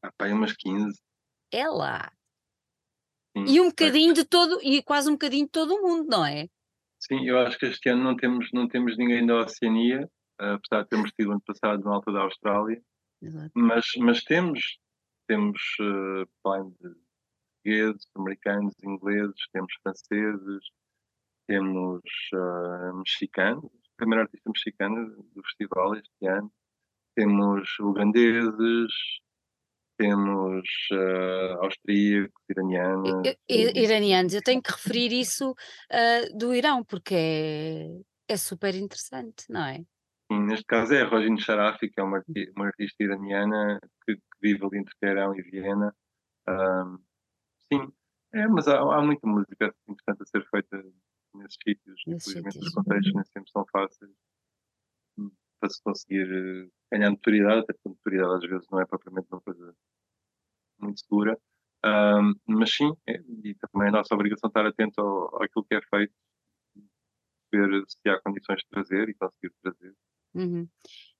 [0.01, 0.99] Ah, pá, umas 15.
[1.51, 2.11] É lá.
[3.35, 6.25] Sim, e um bocadinho de todo, e quase um bocadinho de todo o mundo, não
[6.25, 6.47] é?
[6.99, 10.89] Sim, eu acho que este ano não temos, não temos ninguém da Oceania, apesar de
[10.89, 12.81] termos tido ano passado no Alto da Austrália,
[13.21, 13.51] Exato.
[13.53, 14.79] mas, mas temos,
[15.27, 16.95] temos uh, de
[17.63, 20.63] portugueses, americanos, ingleses, temos franceses,
[21.47, 22.01] temos
[22.33, 25.05] uh, mexicanos, a primeira artista mexicana
[25.35, 26.51] do festival este ano,
[27.15, 28.93] temos ugandeses,
[29.97, 33.35] temos uh, austríacos, iranianos.
[33.49, 39.65] iranianos, eu tenho que referir isso uh, do Irão, porque é, é super interessante, não
[39.65, 39.83] é?
[40.31, 42.23] Sim, neste caso é a Rojin Sharafi, que é uma,
[42.55, 45.95] uma artista iraniana que, que, vive ali entre Teherão e Viena.
[46.47, 46.99] Um,
[47.71, 47.91] sim,
[48.33, 50.83] é, mas há, há, muita música interessante a ser feita
[51.33, 52.01] nesses sítios.
[52.07, 54.11] Infelizmente os contextos nem sempre são fáceis
[55.17, 59.27] hum, para se conseguir eh, ganhar notoriedade, até porque notoriedade às vezes não é propriamente
[59.31, 59.75] uma coisa
[60.77, 61.39] muito segura.
[61.83, 63.13] Um, mas sim, é,
[63.43, 66.13] e também é a nossa obrigação estar atento ao, àquilo que é feito,
[67.51, 69.95] ver se há condições de trazer e conseguir trazer.
[70.33, 70.67] Uhum.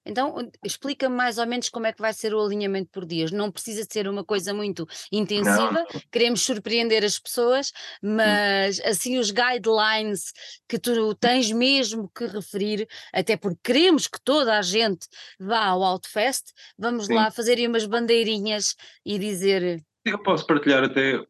[0.06, 3.32] Então, explica mais ou menos como é que vai ser o alinhamento por dias.
[3.32, 6.02] Não precisa ser uma coisa muito intensiva, não.
[6.12, 10.32] queremos surpreender as pessoas, mas assim os guidelines
[10.67, 15.08] que tu tens mesmo que referir, até porque queremos que toda a gente
[15.39, 17.13] vá ao Outfest, vamos Sim.
[17.13, 19.84] lá fazer aí umas bandeirinhas e dizer.
[20.06, 21.24] Eu posso partilhar até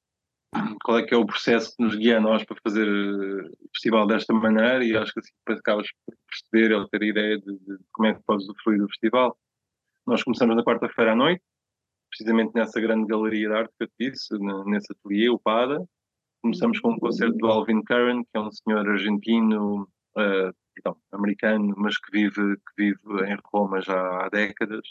[0.83, 3.69] qual é que é o processo que nos guia a nós para fazer eh, o
[3.73, 7.59] festival desta maneira e acho que assim depois acabas por perceber ou ter ideia de,
[7.59, 9.37] de, como é que podes usufruir do festival.
[10.07, 11.43] Nós começamos na quarta-feira à noite,
[12.09, 14.35] precisamente nessa grande galeria de arte que eu te disse,
[14.65, 15.79] nesse ateliê, o PADA.
[16.41, 19.83] Começamos com um concerto do Alvin Curran, que é um senhor argentino,
[20.17, 24.81] uh, perdão, americano, mas que vive, que vive em Roma já há décadas.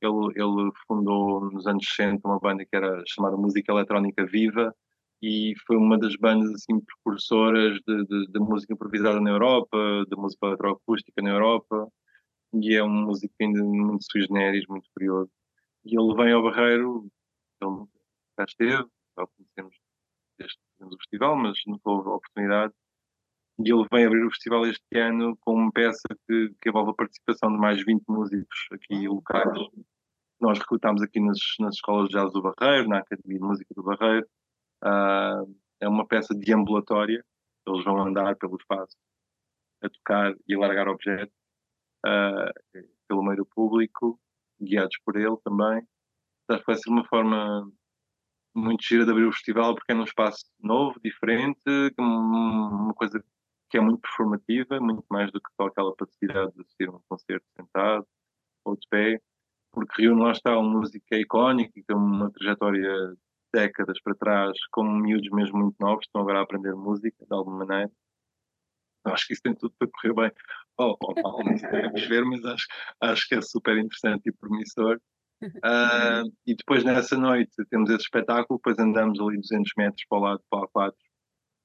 [0.00, 4.74] Ele, ele fundou nos anos 60 uma banda que era chamada Música Eletrónica Viva,
[5.22, 11.22] e foi uma das bandas assim precursoras de música improvisada na Europa, de música eletroacústica
[11.22, 11.90] na Europa,
[12.54, 15.30] e é um músico ainda muito sui generis, muito curioso.
[15.84, 17.08] E ele vem ao Barreiro,
[17.60, 17.86] ele
[18.38, 19.76] já esteve, já conhecemos
[20.38, 22.74] este o festival, mas não houve oportunidade.
[23.58, 26.94] E ele vem abrir o festival este ano com uma peça que, que envolve a
[26.94, 29.58] participação de mais 20 músicos aqui locais.
[30.38, 33.82] Nós recrutámos aqui nas, nas escolas de jazz do Barreiro, na Academia de Música do
[33.82, 34.26] Barreiro,
[34.84, 37.24] Uh, é uma peça deambulatória,
[37.66, 38.96] eles vão andar pelo espaço
[39.82, 41.34] a tocar e largar objetos
[42.06, 44.18] uh, pelo meio do público,
[44.60, 45.86] guiados por ele também.
[46.48, 47.70] Acho que vai ser uma forma
[48.54, 51.60] muito gira de abrir o festival porque é num espaço novo, diferente,
[51.98, 53.22] uma coisa
[53.68, 57.44] que é muito performativa, muito mais do que só aquela passividade de assistir um concerto
[57.56, 58.06] sentado
[58.64, 59.20] ou de pé,
[59.72, 63.16] porque reúne lá está uma música icónica que tem uma trajetória
[63.52, 67.64] décadas para trás, como miúdos mesmo muito novos, estão agora a aprender música de alguma
[67.64, 67.90] maneira.
[69.04, 70.32] Acho que isso tem tudo para correr bem.
[70.78, 72.66] Oh, oh mal, devemos ver, mas acho,
[73.00, 75.00] acho que é super interessante e promissor.
[75.42, 80.20] Uh, e depois nessa noite temos esse espetáculo, depois andamos ali 200 metros para o
[80.22, 80.98] lado para a 4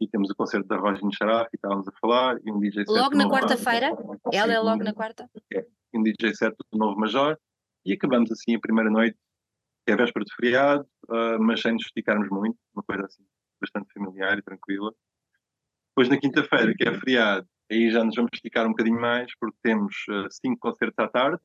[0.02, 2.90] e temos o concerto da Roger Sharaf e estávamos a falar e um DJ set
[2.90, 3.96] Logo na quarta-feira?
[4.34, 5.30] Ela é logo na quarta?
[5.54, 7.38] É, um DJ set do Novo Major
[7.86, 9.18] e acabamos assim a primeira noite
[9.88, 13.24] é véspera de feriado, uh, mas sem nos esticarmos muito, uma coisa assim
[13.62, 14.92] bastante familiar e tranquila.
[15.90, 19.58] Depois na quinta-feira, que é feriado, aí já nos vamos esticar um bocadinho mais, porque
[19.62, 21.40] temos uh, cinco concertos à tarde,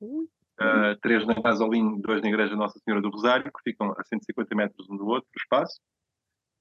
[0.00, 4.54] uh, três na Gasolim, dois na Igreja Nossa Senhora do Rosário, que ficam a 150
[4.54, 5.80] metros um do outro, o espaço.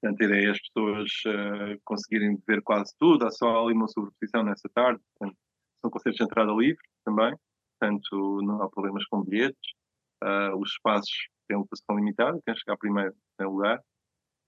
[0.02, 3.88] Portanto, a ideia é as pessoas uh, conseguirem ver quase tudo, há só ali uma
[3.88, 5.02] sobreposição nessa tarde.
[5.18, 5.38] Portanto,
[5.82, 7.36] são concertos de entrada livre também,
[7.80, 9.77] portanto não há problemas com bilhetes.
[10.24, 13.82] Uh, os espaços têm lotação limitada, quem chegar primeiro tem lugar,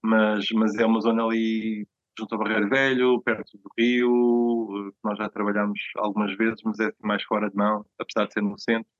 [0.02, 1.86] mas, mas é uma zona ali
[2.18, 6.86] junto ao Barreiro Velho, perto do Rio, que nós já trabalhamos algumas vezes, mas é
[6.86, 8.90] assim mais fora de mão, apesar de ser no centro.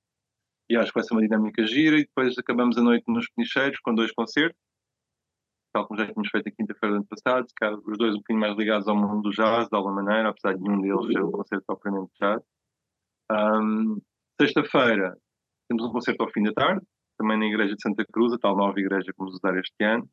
[0.69, 1.97] E acho que vai ser uma dinâmica gira.
[1.97, 4.59] E depois acabamos a noite nos Penicheiros com dois concertos.
[5.73, 7.47] tal como já tínhamos feito a quinta-feira do ano passado,
[7.87, 10.63] os dois um bocadinho mais ligados ao mundo do jazz, de alguma maneira, apesar de
[10.63, 12.43] nenhum deles ser um concerto propriamente jazz.
[13.31, 14.01] Um,
[14.41, 15.17] Sexta-feira
[15.71, 16.85] temos um concerto ao fim da tarde,
[17.17, 20.11] também na Igreja de Santa Cruz, a tal nova igreja que vamos usar este ano,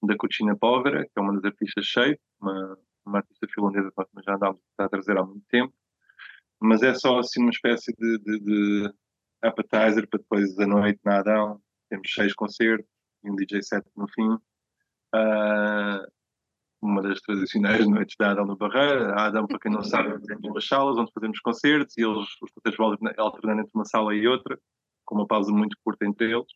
[0.00, 4.24] da Cucina Povera, que é uma das artistas Shape, uma, uma artista finlandesa que nós
[4.24, 5.74] já andámos a trazer há muito tempo,
[6.60, 8.94] mas é só assim uma espécie de, de, de
[9.42, 11.60] appetizer para depois da noite na Adão.
[11.88, 12.86] Temos seis concertos
[13.24, 14.28] e um DJ set no fim.
[15.14, 16.06] Uh,
[16.80, 19.14] uma das tradicionais noites da Adão no Barreira.
[19.14, 22.50] A Adão, para quem não sabe, tem duas salas onde fazemos concertos e eles, os
[22.52, 24.56] concertos vão alternando entre uma sala e outra,
[25.04, 26.52] com uma pausa muito curta entre eles.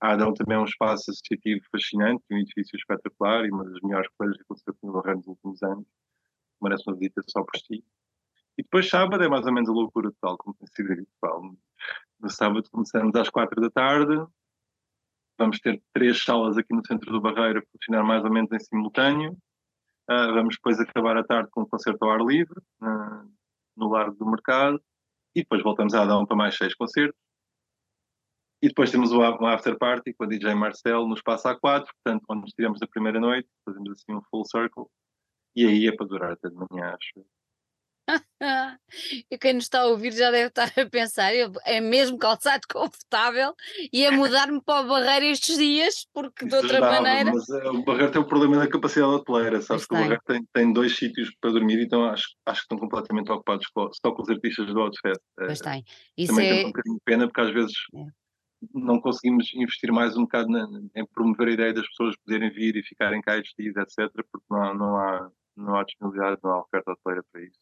[0.00, 4.08] A Adão também é um espaço associativo fascinante, um edifício espetacular e uma das melhores
[4.16, 5.86] coisas que aconteceu no Barreira nos últimos anos.
[6.62, 7.84] Merece uma visita só por si.
[8.56, 11.42] E depois sábado é mais ou menos a loucura total, como tem sido habitual.
[12.20, 14.24] No sábado começamos às quatro da tarde,
[15.38, 18.58] vamos ter três salas aqui no centro do Barreiro a funcionar mais ou menos em
[18.58, 19.32] simultâneo.
[20.10, 23.30] Uh, vamos depois acabar a tarde com um concerto ao ar livre, uh,
[23.76, 24.82] no Largo do Mercado,
[25.34, 27.27] e depois voltamos a Adão para mais seis concertos.
[28.60, 32.48] E depois temos uma after party com a DJ Marcel no Espaço A4, portanto, onde
[32.48, 34.86] estivemos na primeira noite, fazemos assim um full circle,
[35.54, 37.24] e aí é para durar até de manhã, acho.
[39.30, 43.54] e quem nos está a ouvir já deve estar a pensar, é mesmo calçado confortável
[43.92, 47.32] e a mudar-me para o Barreiro estes dias, porque de outra dava, maneira.
[47.32, 50.42] Mas uh, o Barreiro tem o problema da capacidade hoteleira, sabes que o Barreiro tem,
[50.52, 54.30] tem dois sítios para dormir, então acho, acho que estão completamente ocupados só com os
[54.30, 55.20] artistas do Outfest.
[55.36, 55.84] Pois tem.
[56.16, 56.54] Isso também é...
[56.54, 57.72] tem um bocadinho de pena, porque às vezes.
[57.94, 58.27] É
[58.74, 62.76] não conseguimos investir mais um bocado na, em promover a ideia das pessoas poderem vir
[62.76, 66.50] e ficarem cá estes dias, etc., porque não há, não há, não há disponibilidade, não
[66.50, 67.58] há oferta hoteleira para isso.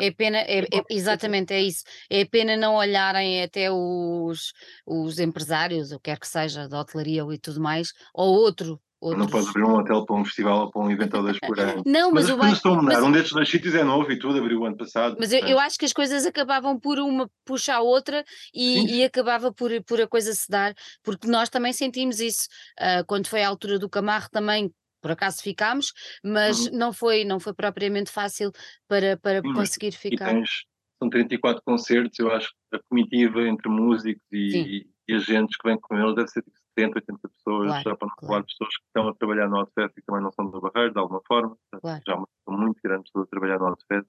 [0.00, 1.82] É pena, é, é, exatamente, é isso.
[2.08, 4.52] É pena não olharem até os,
[4.86, 8.80] os empresários, ou quer que seja, da hotelaria e tudo mais, ou outro.
[9.00, 9.22] Outros...
[9.22, 11.60] Não podes abrir um hotel para um festival ou para um evento ou dois por
[11.60, 11.82] ano.
[11.84, 12.94] não, mas, mas as coisas estão a mudar.
[12.94, 13.04] Mas...
[13.04, 15.16] Um destes dois sítios é novo e tudo, abriu o ano passado.
[15.18, 19.04] Mas eu, eu, acho que as coisas acabavam por uma puxar a outra e, e,
[19.04, 22.48] acabava por, por a coisa se dar, porque nós também sentimos isso.
[22.80, 25.92] Uh, quando foi a altura do Camargo também por acaso ficámos,
[26.24, 26.78] mas uhum.
[26.78, 28.50] não, foi, não foi propriamente fácil
[28.88, 30.30] para, para Sim, conseguir ficar.
[30.30, 30.64] Tens,
[30.98, 35.78] são 34 concertos, eu acho que a comitiva entre músicos e, e, agentes que vêm
[35.78, 36.42] com eles deve ser
[36.78, 38.26] 70, 80 pessoas, claro, já para não claro.
[38.26, 40.92] falar de pessoas que estão a trabalhar no Outfest e também não são do Barreiro,
[40.92, 42.02] de alguma forma, claro.
[42.06, 44.08] já são muito grandes pessoas a trabalhar no Outfest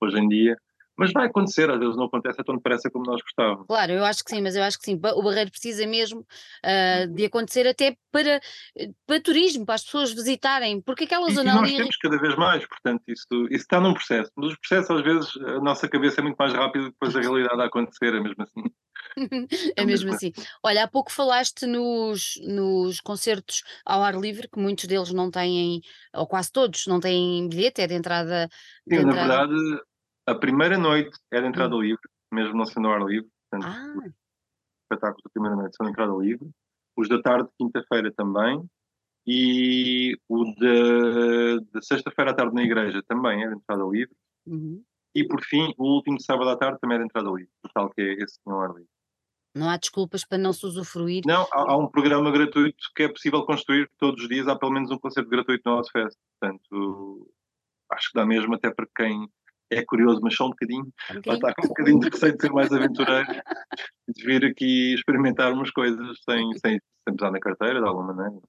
[0.00, 0.56] hoje em dia,
[1.00, 3.66] mas vai acontecer, às vezes não acontece tão depressa como nós gostávamos.
[3.66, 5.00] Claro, eu acho que sim, mas eu acho que sim.
[5.16, 8.38] O Barreiro precisa mesmo uh, de acontecer até para,
[9.06, 11.76] para turismo, para as pessoas visitarem, porque aquela zona e nós ali...
[11.78, 14.30] temos cada vez mais, portanto, isso, isso está num processo.
[14.36, 17.20] Nos processos, às vezes, a nossa cabeça é muito mais rápida do que depois a
[17.20, 18.62] realidade a acontecer, é mesmo assim.
[19.76, 20.32] é mesmo assim.
[20.62, 25.80] Olha, há pouco falaste nos, nos concertos ao ar livre, que muitos deles não têm,
[26.14, 28.48] ou quase todos, não têm bilhete, é de entrada.
[28.86, 29.28] De Sim, entrada...
[29.28, 29.82] na verdade,
[30.26, 31.80] a primeira noite é de entrada hum.
[31.80, 33.28] livre, mesmo não sendo ao ar livre.
[33.50, 33.94] Portanto, ah.
[33.96, 34.12] os
[34.82, 36.48] espetáculos da primeira noite são de entrada livre.
[36.96, 38.62] Os da tarde, quinta-feira também.
[39.26, 44.14] E o de, de sexta-feira à tarde na igreja também é de entrada livre.
[44.46, 44.82] Uhum.
[45.14, 48.00] E por fim, o último sábado à tarde também é de entrada livre, tal que
[48.00, 48.88] é esse não ar livre.
[49.54, 51.22] Não há desculpas para não se usufruir.
[51.26, 54.72] Não, há, há, um programa gratuito que é possível construir todos os dias, há pelo
[54.72, 56.16] menos um concerto gratuito no House Fest.
[56.38, 57.32] Portanto,
[57.92, 59.28] acho que dá mesmo até para quem
[59.70, 60.92] é curioso, mas só um bocadinho.
[61.10, 63.28] Um Está com um bocadinho de receio de ser mais aventureiro,
[64.08, 68.40] de vir aqui experimentar umas coisas sem, sem, sem pesar na carteira, de alguma maneira.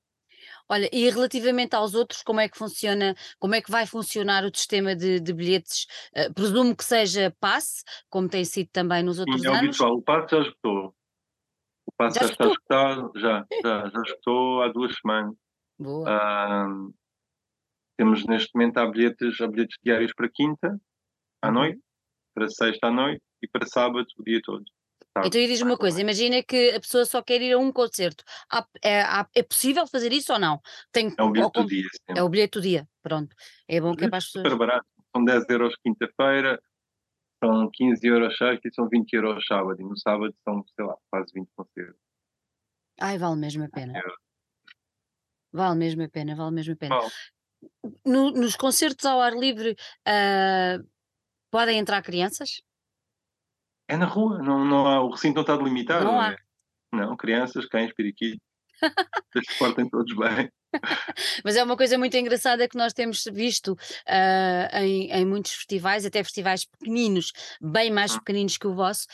[0.69, 4.56] Olha, e relativamente aos outros, como é que funciona, como é que vai funcionar o
[4.56, 5.86] sistema de, de bilhetes?
[6.15, 9.62] Uh, presumo que seja passe, como tem sido também nos outros Sim, é anos.
[9.62, 10.95] habitual, o passe já esgotou.
[11.86, 15.36] O passe já, já está esgotado, já, já, já esgotou há duas semanas.
[15.80, 16.10] Boa.
[16.10, 16.93] Uh,
[17.97, 20.80] temos neste momento há bilhetes, há bilhetes diários para quinta,
[21.41, 21.54] à uhum.
[21.54, 21.82] noite,
[22.34, 24.63] para sexta à noite e para sábado o dia todo.
[25.13, 25.24] Tá.
[25.26, 28.24] Então, e diz uma coisa: imagina que a pessoa só quer ir a um concerto.
[28.50, 30.60] Há, é, há, é, possível fazer isso ou não?
[30.91, 31.84] Tem, é o bilhete do dia.
[31.84, 32.19] Sempre.
[32.21, 33.36] É o bilhete do dia, pronto.
[33.67, 34.43] É bom que é para as pessoas.
[34.43, 34.86] Super barato.
[35.13, 36.62] São 10 euros quinta-feira,
[37.43, 39.82] são 15 euros sexta e são 20 euros sábado.
[39.82, 42.00] E no sábado são, sei lá, quase 20 concertos.
[43.02, 43.97] Ai, vale mesmo a pena.
[43.97, 44.02] É.
[45.52, 47.00] Vale mesmo a pena, vale mesmo a pena.
[48.06, 49.76] No, nos concertos ao ar livre,
[50.08, 50.88] uh,
[51.52, 52.62] podem entrar crianças?
[53.91, 56.06] É na rua, não, não há, o recinto não está delimitado.
[56.06, 56.38] Não há.
[56.93, 58.39] Não, crianças, cães, periquitos,
[59.45, 60.49] se portem todos bem.
[61.43, 66.06] Mas é uma coisa muito engraçada que nós temos visto uh, em, em, muitos festivais,
[66.06, 68.19] até festivais pequeninos, bem mais hum.
[68.19, 69.08] pequeninos que o vosso,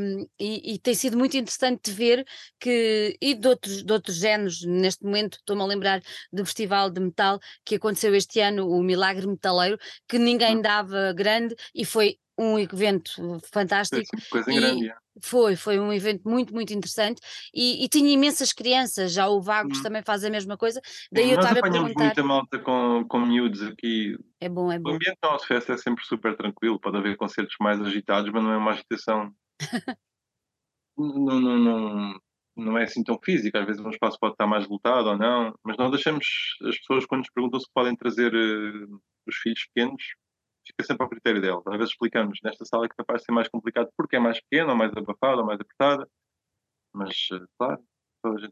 [0.00, 2.24] um, e, e, tem sido muito interessante ver
[2.58, 6.00] que, e de outros, de outros géneros, neste momento estou-me a lembrar
[6.32, 10.62] do festival de metal que aconteceu este ano, o Milagre Metaleiro, que ninguém hum.
[10.62, 14.06] dava grande e foi um evento fantástico.
[14.30, 14.94] Coisa e, grande, é.
[15.20, 17.20] Foi, foi um evento muito, muito interessante
[17.52, 19.82] e, e tinha imensas crianças, já o Vagos hum.
[19.82, 20.80] também faz a mesma coisa.
[21.10, 22.04] Daí Sim, eu estava a perguntar.
[22.04, 24.16] muita malta com, com miúdos aqui.
[24.40, 24.90] É bom, é bom.
[24.90, 28.42] O ambiente da nossa festa é sempre super tranquilo, pode haver concertos mais agitados, mas
[28.42, 29.34] não é uma agitação.
[30.96, 32.20] não, não, não,
[32.56, 35.52] não é assim tão física, às vezes um espaço pode estar mais lotado ou não,
[35.64, 36.26] mas nós deixamos
[36.64, 40.02] as pessoas quando nos perguntam se podem trazer uh, os filhos pequenos,
[40.68, 41.62] fica sempre ao critério dela.
[41.66, 44.70] Às vezes explicamos, nesta sala que capaz de ser mais complicado porque é mais pequena,
[44.70, 46.08] ou mais abafada, ou mais apertada,
[46.94, 47.82] mas, eh, claro,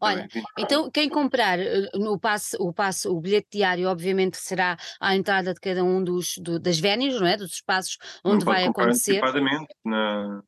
[0.00, 5.16] Olha, então quem comprar eh, no passe, o passe, o bilhete diário, obviamente será à
[5.16, 7.36] entrada de cada um dos do, das vénios, não é?
[7.36, 9.18] Dos espaços onde vai acontecer.
[9.18, 10.40] Antecipadamente na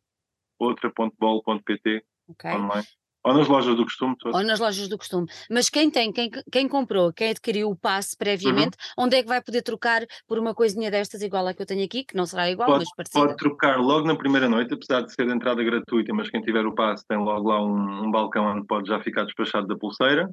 [0.59, 2.53] outra.bol.pt okay.
[2.53, 2.87] online.
[3.25, 4.35] Ou nas lojas do costume todo.
[4.35, 5.27] Ou nas lojas do costume.
[5.51, 9.05] Mas quem tem, quem, quem comprou, quem adquiriu o passe previamente, uhum.
[9.05, 11.85] onde é que vai poder trocar por uma coisinha destas igual à que eu tenho
[11.85, 13.27] aqui, que não será igual, pode, mas parecida?
[13.27, 16.65] Pode trocar logo na primeira noite, apesar de ser de entrada gratuita, mas quem tiver
[16.65, 20.31] o passe tem logo lá um, um balcão onde pode já ficar despachado da pulseira.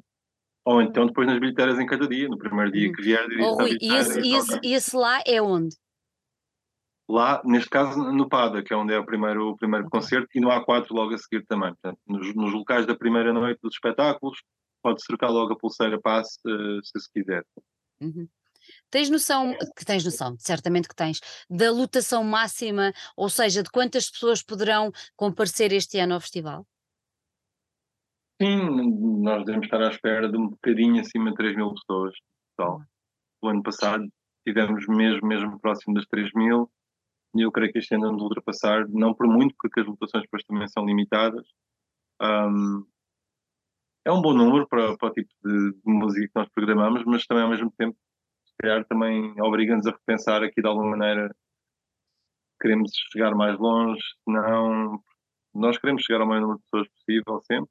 [0.64, 2.92] Ou então depois nas bilheteiras em cada dia, no primeiro dia uhum.
[2.92, 3.26] que vier.
[3.40, 5.76] Oh, Rui, e esse, e esse, esse lá é onde?
[7.08, 10.40] Lá, neste caso, no PADA, que é onde é o primeiro, o primeiro concerto, e
[10.40, 11.72] no A4 logo a seguir também.
[11.74, 14.38] Portanto, nos, nos locais da primeira noite dos espetáculos,
[14.82, 17.44] pode-se trocar logo a pulseira passe, uh, se se quiser.
[18.00, 18.28] Uhum.
[18.90, 24.10] Tens noção, que tens noção, certamente que tens, da lotação máxima, ou seja, de quantas
[24.10, 26.66] pessoas poderão comparecer este ano ao festival?
[28.40, 32.14] Sim, nós devemos estar à espera de um bocadinho acima de 3 mil pessoas.
[32.56, 32.82] Total.
[33.40, 34.04] O ano passado
[34.46, 36.70] tivemos mesmo, mesmo próximo das 3 mil,
[37.42, 40.68] eu creio que este ano vamos ultrapassar, não por muito, porque as votações depois também
[40.68, 41.46] são limitadas.
[42.20, 42.86] Um,
[44.04, 47.26] é um bom número para, para o tipo de, de, música que nós programamos, mas
[47.26, 47.96] também ao mesmo tempo,
[48.44, 51.34] se calhar, também obriga-nos a repensar aqui de alguma maneira.
[52.60, 55.02] Queremos chegar mais longe, não.
[55.54, 57.70] Nós queremos chegar ao maior número de pessoas possível sempre,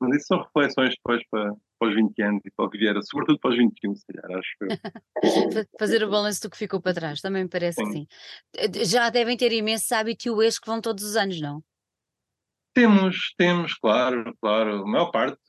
[0.00, 2.94] mas isso são reflexões depois para, para os 20 anos e para o que vier,
[3.02, 4.56] sobretudo para os 21, se calhar, acho.
[5.80, 8.06] Fazer o balanço do que ficou para trás, também me parece sim.
[8.06, 8.84] que sim.
[8.84, 11.64] Já devem ter imensos habituês que vão todos os anos, não?
[12.74, 14.82] Temos, temos, claro, claro.
[14.82, 15.42] A maior parte,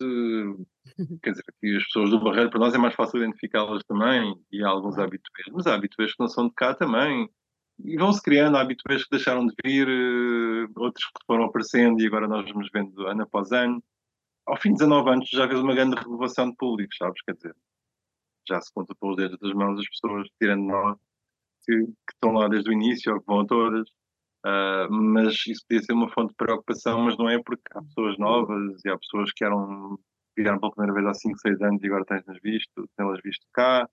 [1.22, 4.63] quer dizer, aqui as pessoas do Barreiro, para nós é mais fácil identificá-las também, e
[4.63, 7.30] há alguns habituês, mas há habituês que não são de cá também.
[7.84, 12.28] E vão-se criando habituês que deixaram de vir, eh, outros que foram aparecendo e agora
[12.28, 13.84] nós vamos vendo ano após ano
[14.45, 17.21] ao fim de 19 anos já vês uma grande renovação de público, sabes?
[17.23, 17.56] Quer dizer,
[18.47, 20.97] já se conta pelos dedos das mãos as pessoas, tirando nós,
[21.63, 23.89] que, que estão lá desde o início ou que vão a todas.
[24.43, 28.17] Uh, mas isso podia ser uma fonte de preocupação, mas não é porque há pessoas
[28.17, 29.99] novas e há pessoas que eram,
[30.36, 33.88] vieram pela primeira vez há 5, 6 anos e agora tens-nas visto, têm-las visto cá.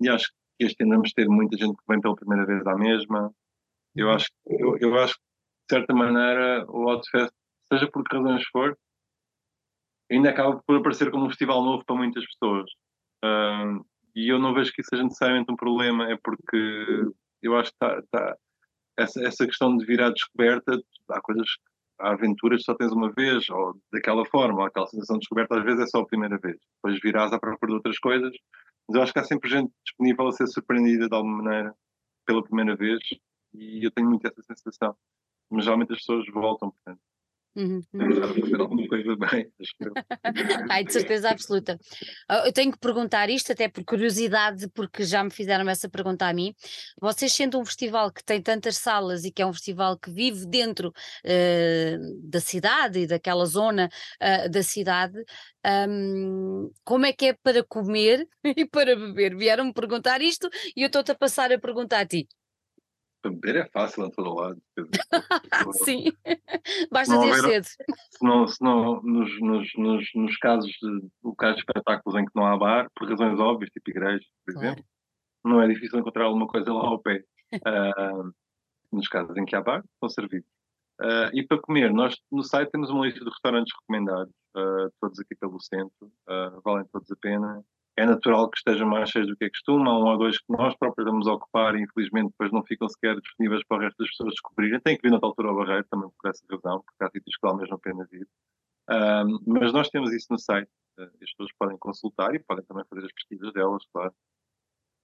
[0.00, 0.28] E acho
[0.58, 3.32] que este ano vamos ter muita gente que vem pela primeira vez à mesma.
[3.94, 5.20] Eu acho, eu, eu acho que,
[5.68, 7.32] de certa maneira, o Outfest,
[7.72, 8.76] seja por que razões for,
[10.14, 12.70] ainda acaba por aparecer como um festival novo para muitas pessoas.
[14.14, 16.56] E eu não vejo que isso seja necessariamente um problema, é porque
[17.42, 18.36] eu acho que está, tá,
[18.96, 21.48] essa, essa questão de vir à descoberta, há coisas,
[21.98, 25.64] há aventuras que só tens uma vez, ou daquela forma, aquela sensação de descoberta às
[25.64, 26.56] vezes é só a primeira vez.
[26.76, 28.32] Depois virás à procura de outras coisas,
[28.88, 31.74] mas eu acho que há sempre gente disponível a ser surpreendida de alguma maneira
[32.24, 33.00] pela primeira vez,
[33.52, 34.96] e eu tenho muito essa sensação.
[35.50, 37.00] Mas geralmente as pessoas voltam, portanto.
[37.56, 38.40] Uhum, uhum.
[38.40, 39.48] fazer alguma coisa bem,
[40.68, 41.78] Ai, de certeza absoluta.
[42.28, 46.26] Ah, eu tenho que perguntar isto, até por curiosidade, porque já me fizeram essa pergunta
[46.26, 46.52] a mim.
[47.00, 50.46] Vocês, sendo um festival que tem tantas salas e que é um festival que vive
[50.46, 53.88] dentro uh, da cidade e daquela zona
[54.20, 55.22] uh, da cidade,
[55.88, 59.36] um, como é que é para comer e para beber?
[59.36, 62.26] Vieram-me perguntar isto e eu estou-te a passar a perguntar a ti.
[63.30, 64.62] Beber é fácil em todo lado.
[65.84, 66.12] Sim,
[66.90, 67.64] basta ter cedo.
[67.64, 72.32] Se não, se não nos, nos, nos, nos, casos de locais de espetáculos em que
[72.34, 74.68] não há bar, por razões óbvias, tipo igrejas, por claro.
[74.68, 74.84] exemplo,
[75.44, 77.22] não é difícil encontrar alguma coisa lá ao pé.
[77.54, 78.32] Uh,
[78.92, 80.48] nos casos em que há bar, são servidos.
[81.00, 85.18] Uh, e para comer, nós no site temos uma lista de restaurantes recomendados, uh, todos
[85.18, 86.12] aqui pelo centro,
[86.64, 87.64] valem todos a pena
[87.96, 89.88] é natural que estejam mais cheios do que é costume.
[89.88, 93.20] Há um ou dois que nós próprios vamos ocupar e infelizmente depois não ficam sequer
[93.20, 94.80] disponíveis para o resto das pessoas descobrirem.
[94.80, 97.46] Tem que vir na altura ao barreiro também por essa razão, porque há sítios que
[97.46, 98.26] vale mesmo a pena vir.
[98.90, 100.70] Um, mas nós temos isso no site.
[100.98, 104.14] Uh, as pessoas podem consultar e podem também fazer as pesquisas delas, claro.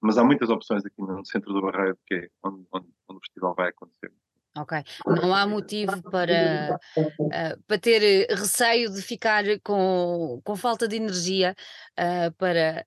[0.02, 3.20] Mas há muitas opções aqui no centro do Barreiro, que é onde, onde, onde o
[3.20, 4.12] festival vai acontecer.
[4.56, 4.82] Ok.
[5.06, 11.54] Não há motivo para, uh, para ter receio de ficar com, com falta de energia
[11.92, 12.84] uh, para.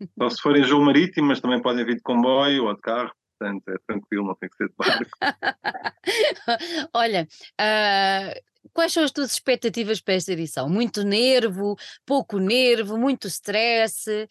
[0.18, 3.68] Só se forem João Marítimo, mas também podem vir de comboio ou de carro, portanto
[3.68, 5.10] é tranquilo, não tem que ser de barco.
[6.92, 7.28] Olha,
[7.60, 10.68] uh, quais são as tuas expectativas para esta edição?
[10.68, 14.28] Muito nervo, pouco nervo, muito stress,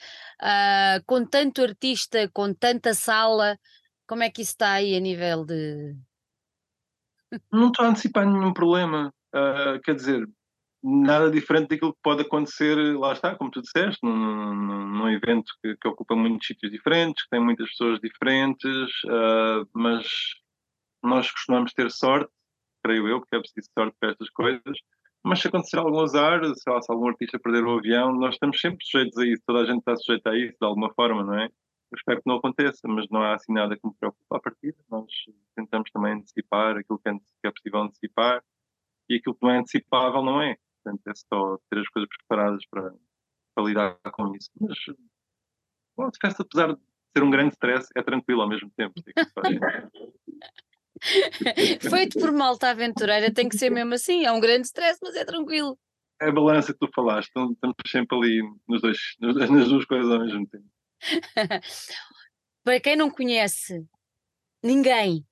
[1.05, 3.57] com tanto artista, com tanta sala,
[4.05, 5.95] como é que isso está aí a nível de
[7.51, 9.13] não estou a antecipar nenhum problema.
[9.33, 10.27] Uh, quer dizer,
[10.83, 15.51] nada diferente daquilo que pode acontecer, lá está, como tu disseste, num, num, num evento
[15.61, 20.07] que, que, ocupa muitos sítios diferentes, que tem muitas pessoas diferentes, uh, mas
[21.01, 22.31] nós costumamos ter sorte,
[22.83, 24.77] creio eu, porque é preciso sorte para estas coisas.
[25.25, 28.59] Mas se acontecer algum azar, sei lá, se algum artista perder o avião, nós estamos
[28.59, 31.39] sempre sujeitos a isso, toda a gente está sujeita a isso, de alguma forma, não
[31.39, 31.49] é?
[31.93, 34.75] Eu espero que não aconteça, mas não há assim nada que me preocupe à partida.
[34.89, 35.11] Nós
[35.55, 37.13] tentamos também antecipar aquilo que é,
[37.51, 38.43] possível antecipar
[39.07, 40.57] e aquilo que não é antecipável não é.
[40.83, 42.95] Portanto, é só ter as coisas preparadas para,
[43.53, 44.49] para lidar com isso.
[44.59, 44.75] Mas
[45.95, 46.81] bom, a festa, apesar de
[47.15, 48.95] ser um grande stress, é tranquilo ao mesmo tempo.
[51.79, 55.23] Feito por malta aventureira tem que ser mesmo assim, é um grande stress, mas é
[55.23, 55.77] tranquilo.
[56.19, 60.11] É a balança que tu falaste, então, estamos sempre ali nos dois, nas duas coisas
[60.11, 60.72] ao mesmo tempo.
[62.63, 63.85] Para quem não conhece
[64.63, 65.25] ninguém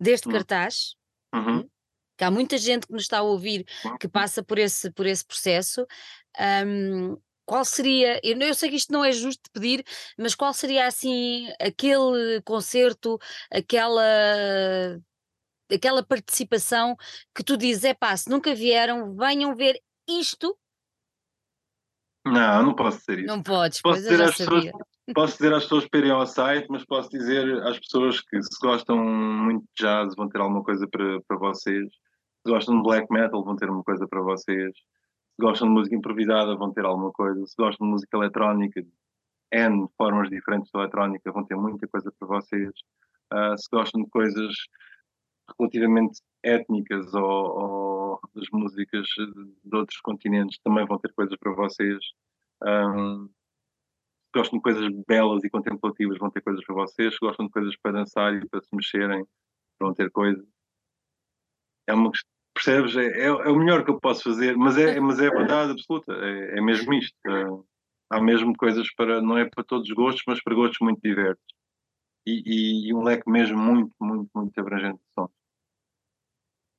[0.00, 0.32] deste hum.
[0.32, 0.94] cartaz,
[1.34, 1.60] uhum.
[1.60, 1.68] Hum,
[2.16, 3.64] que há muita gente que nos está a ouvir
[4.00, 5.86] que passa por esse, por esse processo,
[6.66, 9.84] um, qual seria, eu, eu sei que isto não é justo de pedir,
[10.18, 13.18] mas qual seria assim aquele concerto,
[13.50, 14.02] aquela
[15.72, 16.96] aquela participação
[17.34, 20.58] que tu dizes, é pá, se nunca vieram, venham ver isto
[22.32, 23.28] não, não posso dizer isso.
[23.28, 24.64] Não podes, posso dizer às pessoas,
[25.14, 28.58] posso dizer às pessoas para irem ao site, mas posso dizer às pessoas que se
[28.60, 31.88] gostam muito de jazz vão ter alguma coisa para, para vocês.
[32.46, 34.76] Se gostam de black metal vão ter alguma coisa para vocês.
[34.76, 37.44] Se gostam de música improvisada vão ter alguma coisa.
[37.46, 38.82] Se gostam de música eletrónica,
[39.52, 42.70] N formas diferentes de eletrónica vão ter muita coisa para vocês.
[43.32, 44.54] Uh, se gostam de coisas
[45.58, 49.06] relativamente étnicas ou, ou das músicas
[49.64, 51.98] de outros continentes também vão ter coisas para vocês.
[52.62, 53.28] Um,
[54.34, 57.14] gostam de coisas belas e contemplativas, vão ter coisas para vocês.
[57.14, 59.24] Se gostam de coisas para dançar e para se mexerem,
[59.80, 60.44] vão ter coisas.
[61.86, 62.10] É uma
[62.58, 62.96] percebes?
[62.96, 66.12] É, é, é, o melhor que eu posso fazer, mas é, mas é verdade absoluta.
[66.12, 67.16] É, é mesmo isto.
[67.26, 67.44] É,
[68.10, 71.44] há mesmo coisas para, não é para todos os gostos, mas para gostos muito diversos.
[72.26, 75.30] E, e, e um leque mesmo muito, muito, muito abrangente de sons.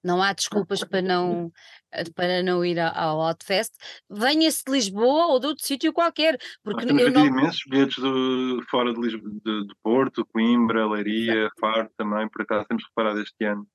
[0.04, 1.52] Não há desculpas para não,
[1.91, 3.74] eh, para não ir ao Outfest.
[4.10, 6.38] Venha-se de Lisboa ou de outro sítio qualquer.
[6.64, 7.26] Porque Nós temos eu não...
[7.26, 12.68] imensos bilhetes de, fora de, Lisboa, de, de Porto, Coimbra, Leiria, Faro também, por acaso
[12.68, 13.68] temos reparado este ano.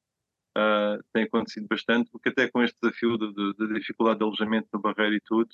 [0.57, 4.68] Uh, tem acontecido bastante, porque até com este desafio de, de, de, dificuldade de alojamento
[4.72, 5.49] no Barreiro e tudo,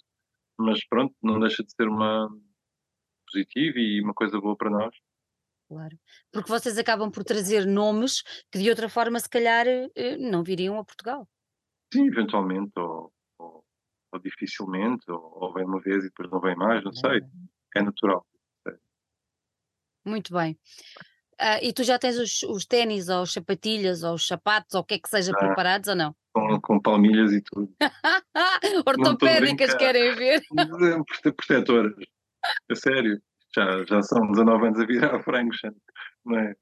[0.59, 2.29] mas pronto, não deixa de ser uma
[3.27, 4.95] positiva e uma coisa boa para nós.
[5.71, 5.97] Claro.
[6.33, 10.77] Porque vocês acabam por trazer nomes que de outra forma se calhar eh, não viriam
[10.77, 11.29] a Portugal.
[11.95, 13.65] Sim, eventualmente, ou, ou,
[14.13, 17.21] ou dificilmente, ou, ou, vem uma vez e depois não vem mais, não sei.
[17.77, 18.27] É natural.
[20.05, 20.59] Muito bem.
[21.41, 24.81] Uh, e tu já tens os, os ténis, ou as sapatilhas, ou os sapatos, ou
[24.81, 26.17] o que é que seja, ah, preparados ou não?
[26.33, 27.73] Com, com palmilhas e tudo.
[28.87, 30.43] Ortopédicas querem ver?
[31.23, 31.95] Protetoras.
[32.69, 33.23] A sério
[33.55, 35.59] já, já são 19 anos a virar frangos,
[36.25, 36.55] não é?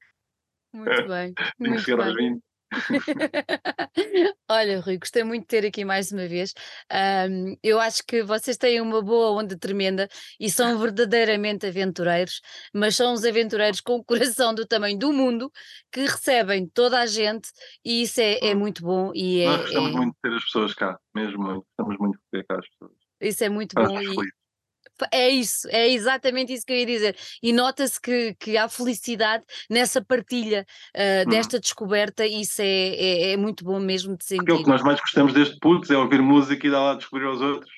[0.73, 1.33] Muito bem.
[1.57, 2.41] Tenho que chegar aos 20.
[4.47, 6.53] Olha, Rui, gostei muito de ter aqui mais uma vez.
[6.91, 10.07] Um, eu acho que vocês têm uma boa onda tremenda
[10.39, 12.41] e são verdadeiramente aventureiros,
[12.73, 15.51] mas são os aventureiros com o coração do tamanho do mundo
[15.91, 17.49] que recebem toda a gente
[17.83, 18.59] e isso é, é hum.
[18.59, 19.11] muito bom.
[19.15, 19.95] E é, Nós gostamos é...
[19.95, 21.65] muito de ter as pessoas cá, mesmo muito.
[21.77, 22.91] Gostamos muito de ter cá as pessoas.
[23.21, 23.99] Isso é muito bom.
[23.99, 24.38] E,
[25.11, 27.15] é isso, é exatamente isso que eu ia dizer.
[27.41, 31.29] E nota-se que, que há felicidade nessa partilha uh, hum.
[31.29, 34.49] desta descoberta, e isso é, é, é, muito bom mesmo de sentir.
[34.49, 36.95] É o que nós mais gostamos deste putz, é ouvir música e dar lá a
[36.95, 37.71] descobrir aos outros.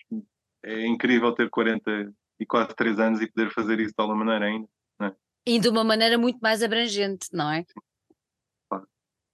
[0.63, 4.45] É incrível ter 40 e quase 3 anos e poder fazer isso de alguma maneira
[4.45, 4.67] ainda.
[5.01, 5.11] É?
[5.45, 7.65] E de uma maneira muito mais abrangente, não é?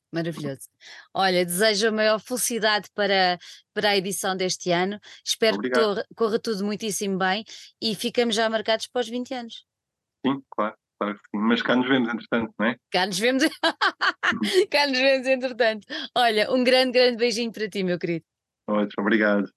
[0.08, 0.16] Sim.
[0.16, 0.70] Maravilhoso.
[1.14, 3.38] Olha, desejo a maior felicidade para,
[3.74, 5.00] para a edição deste ano.
[5.24, 6.04] Espero Obrigado.
[6.08, 7.44] que corra tudo muitíssimo bem
[7.82, 9.66] e ficamos já marcados para os 20 anos.
[10.26, 11.44] Sim, claro, claro que sim.
[11.44, 12.76] Mas cá nos vemos, entretanto, não é?
[12.92, 13.44] Cá nos vemos,
[14.72, 15.88] cá nos vemos, entretanto.
[16.16, 18.26] Olha, um grande, grande beijinho para ti, meu querido.
[18.70, 19.50] Ótimo, obrigado.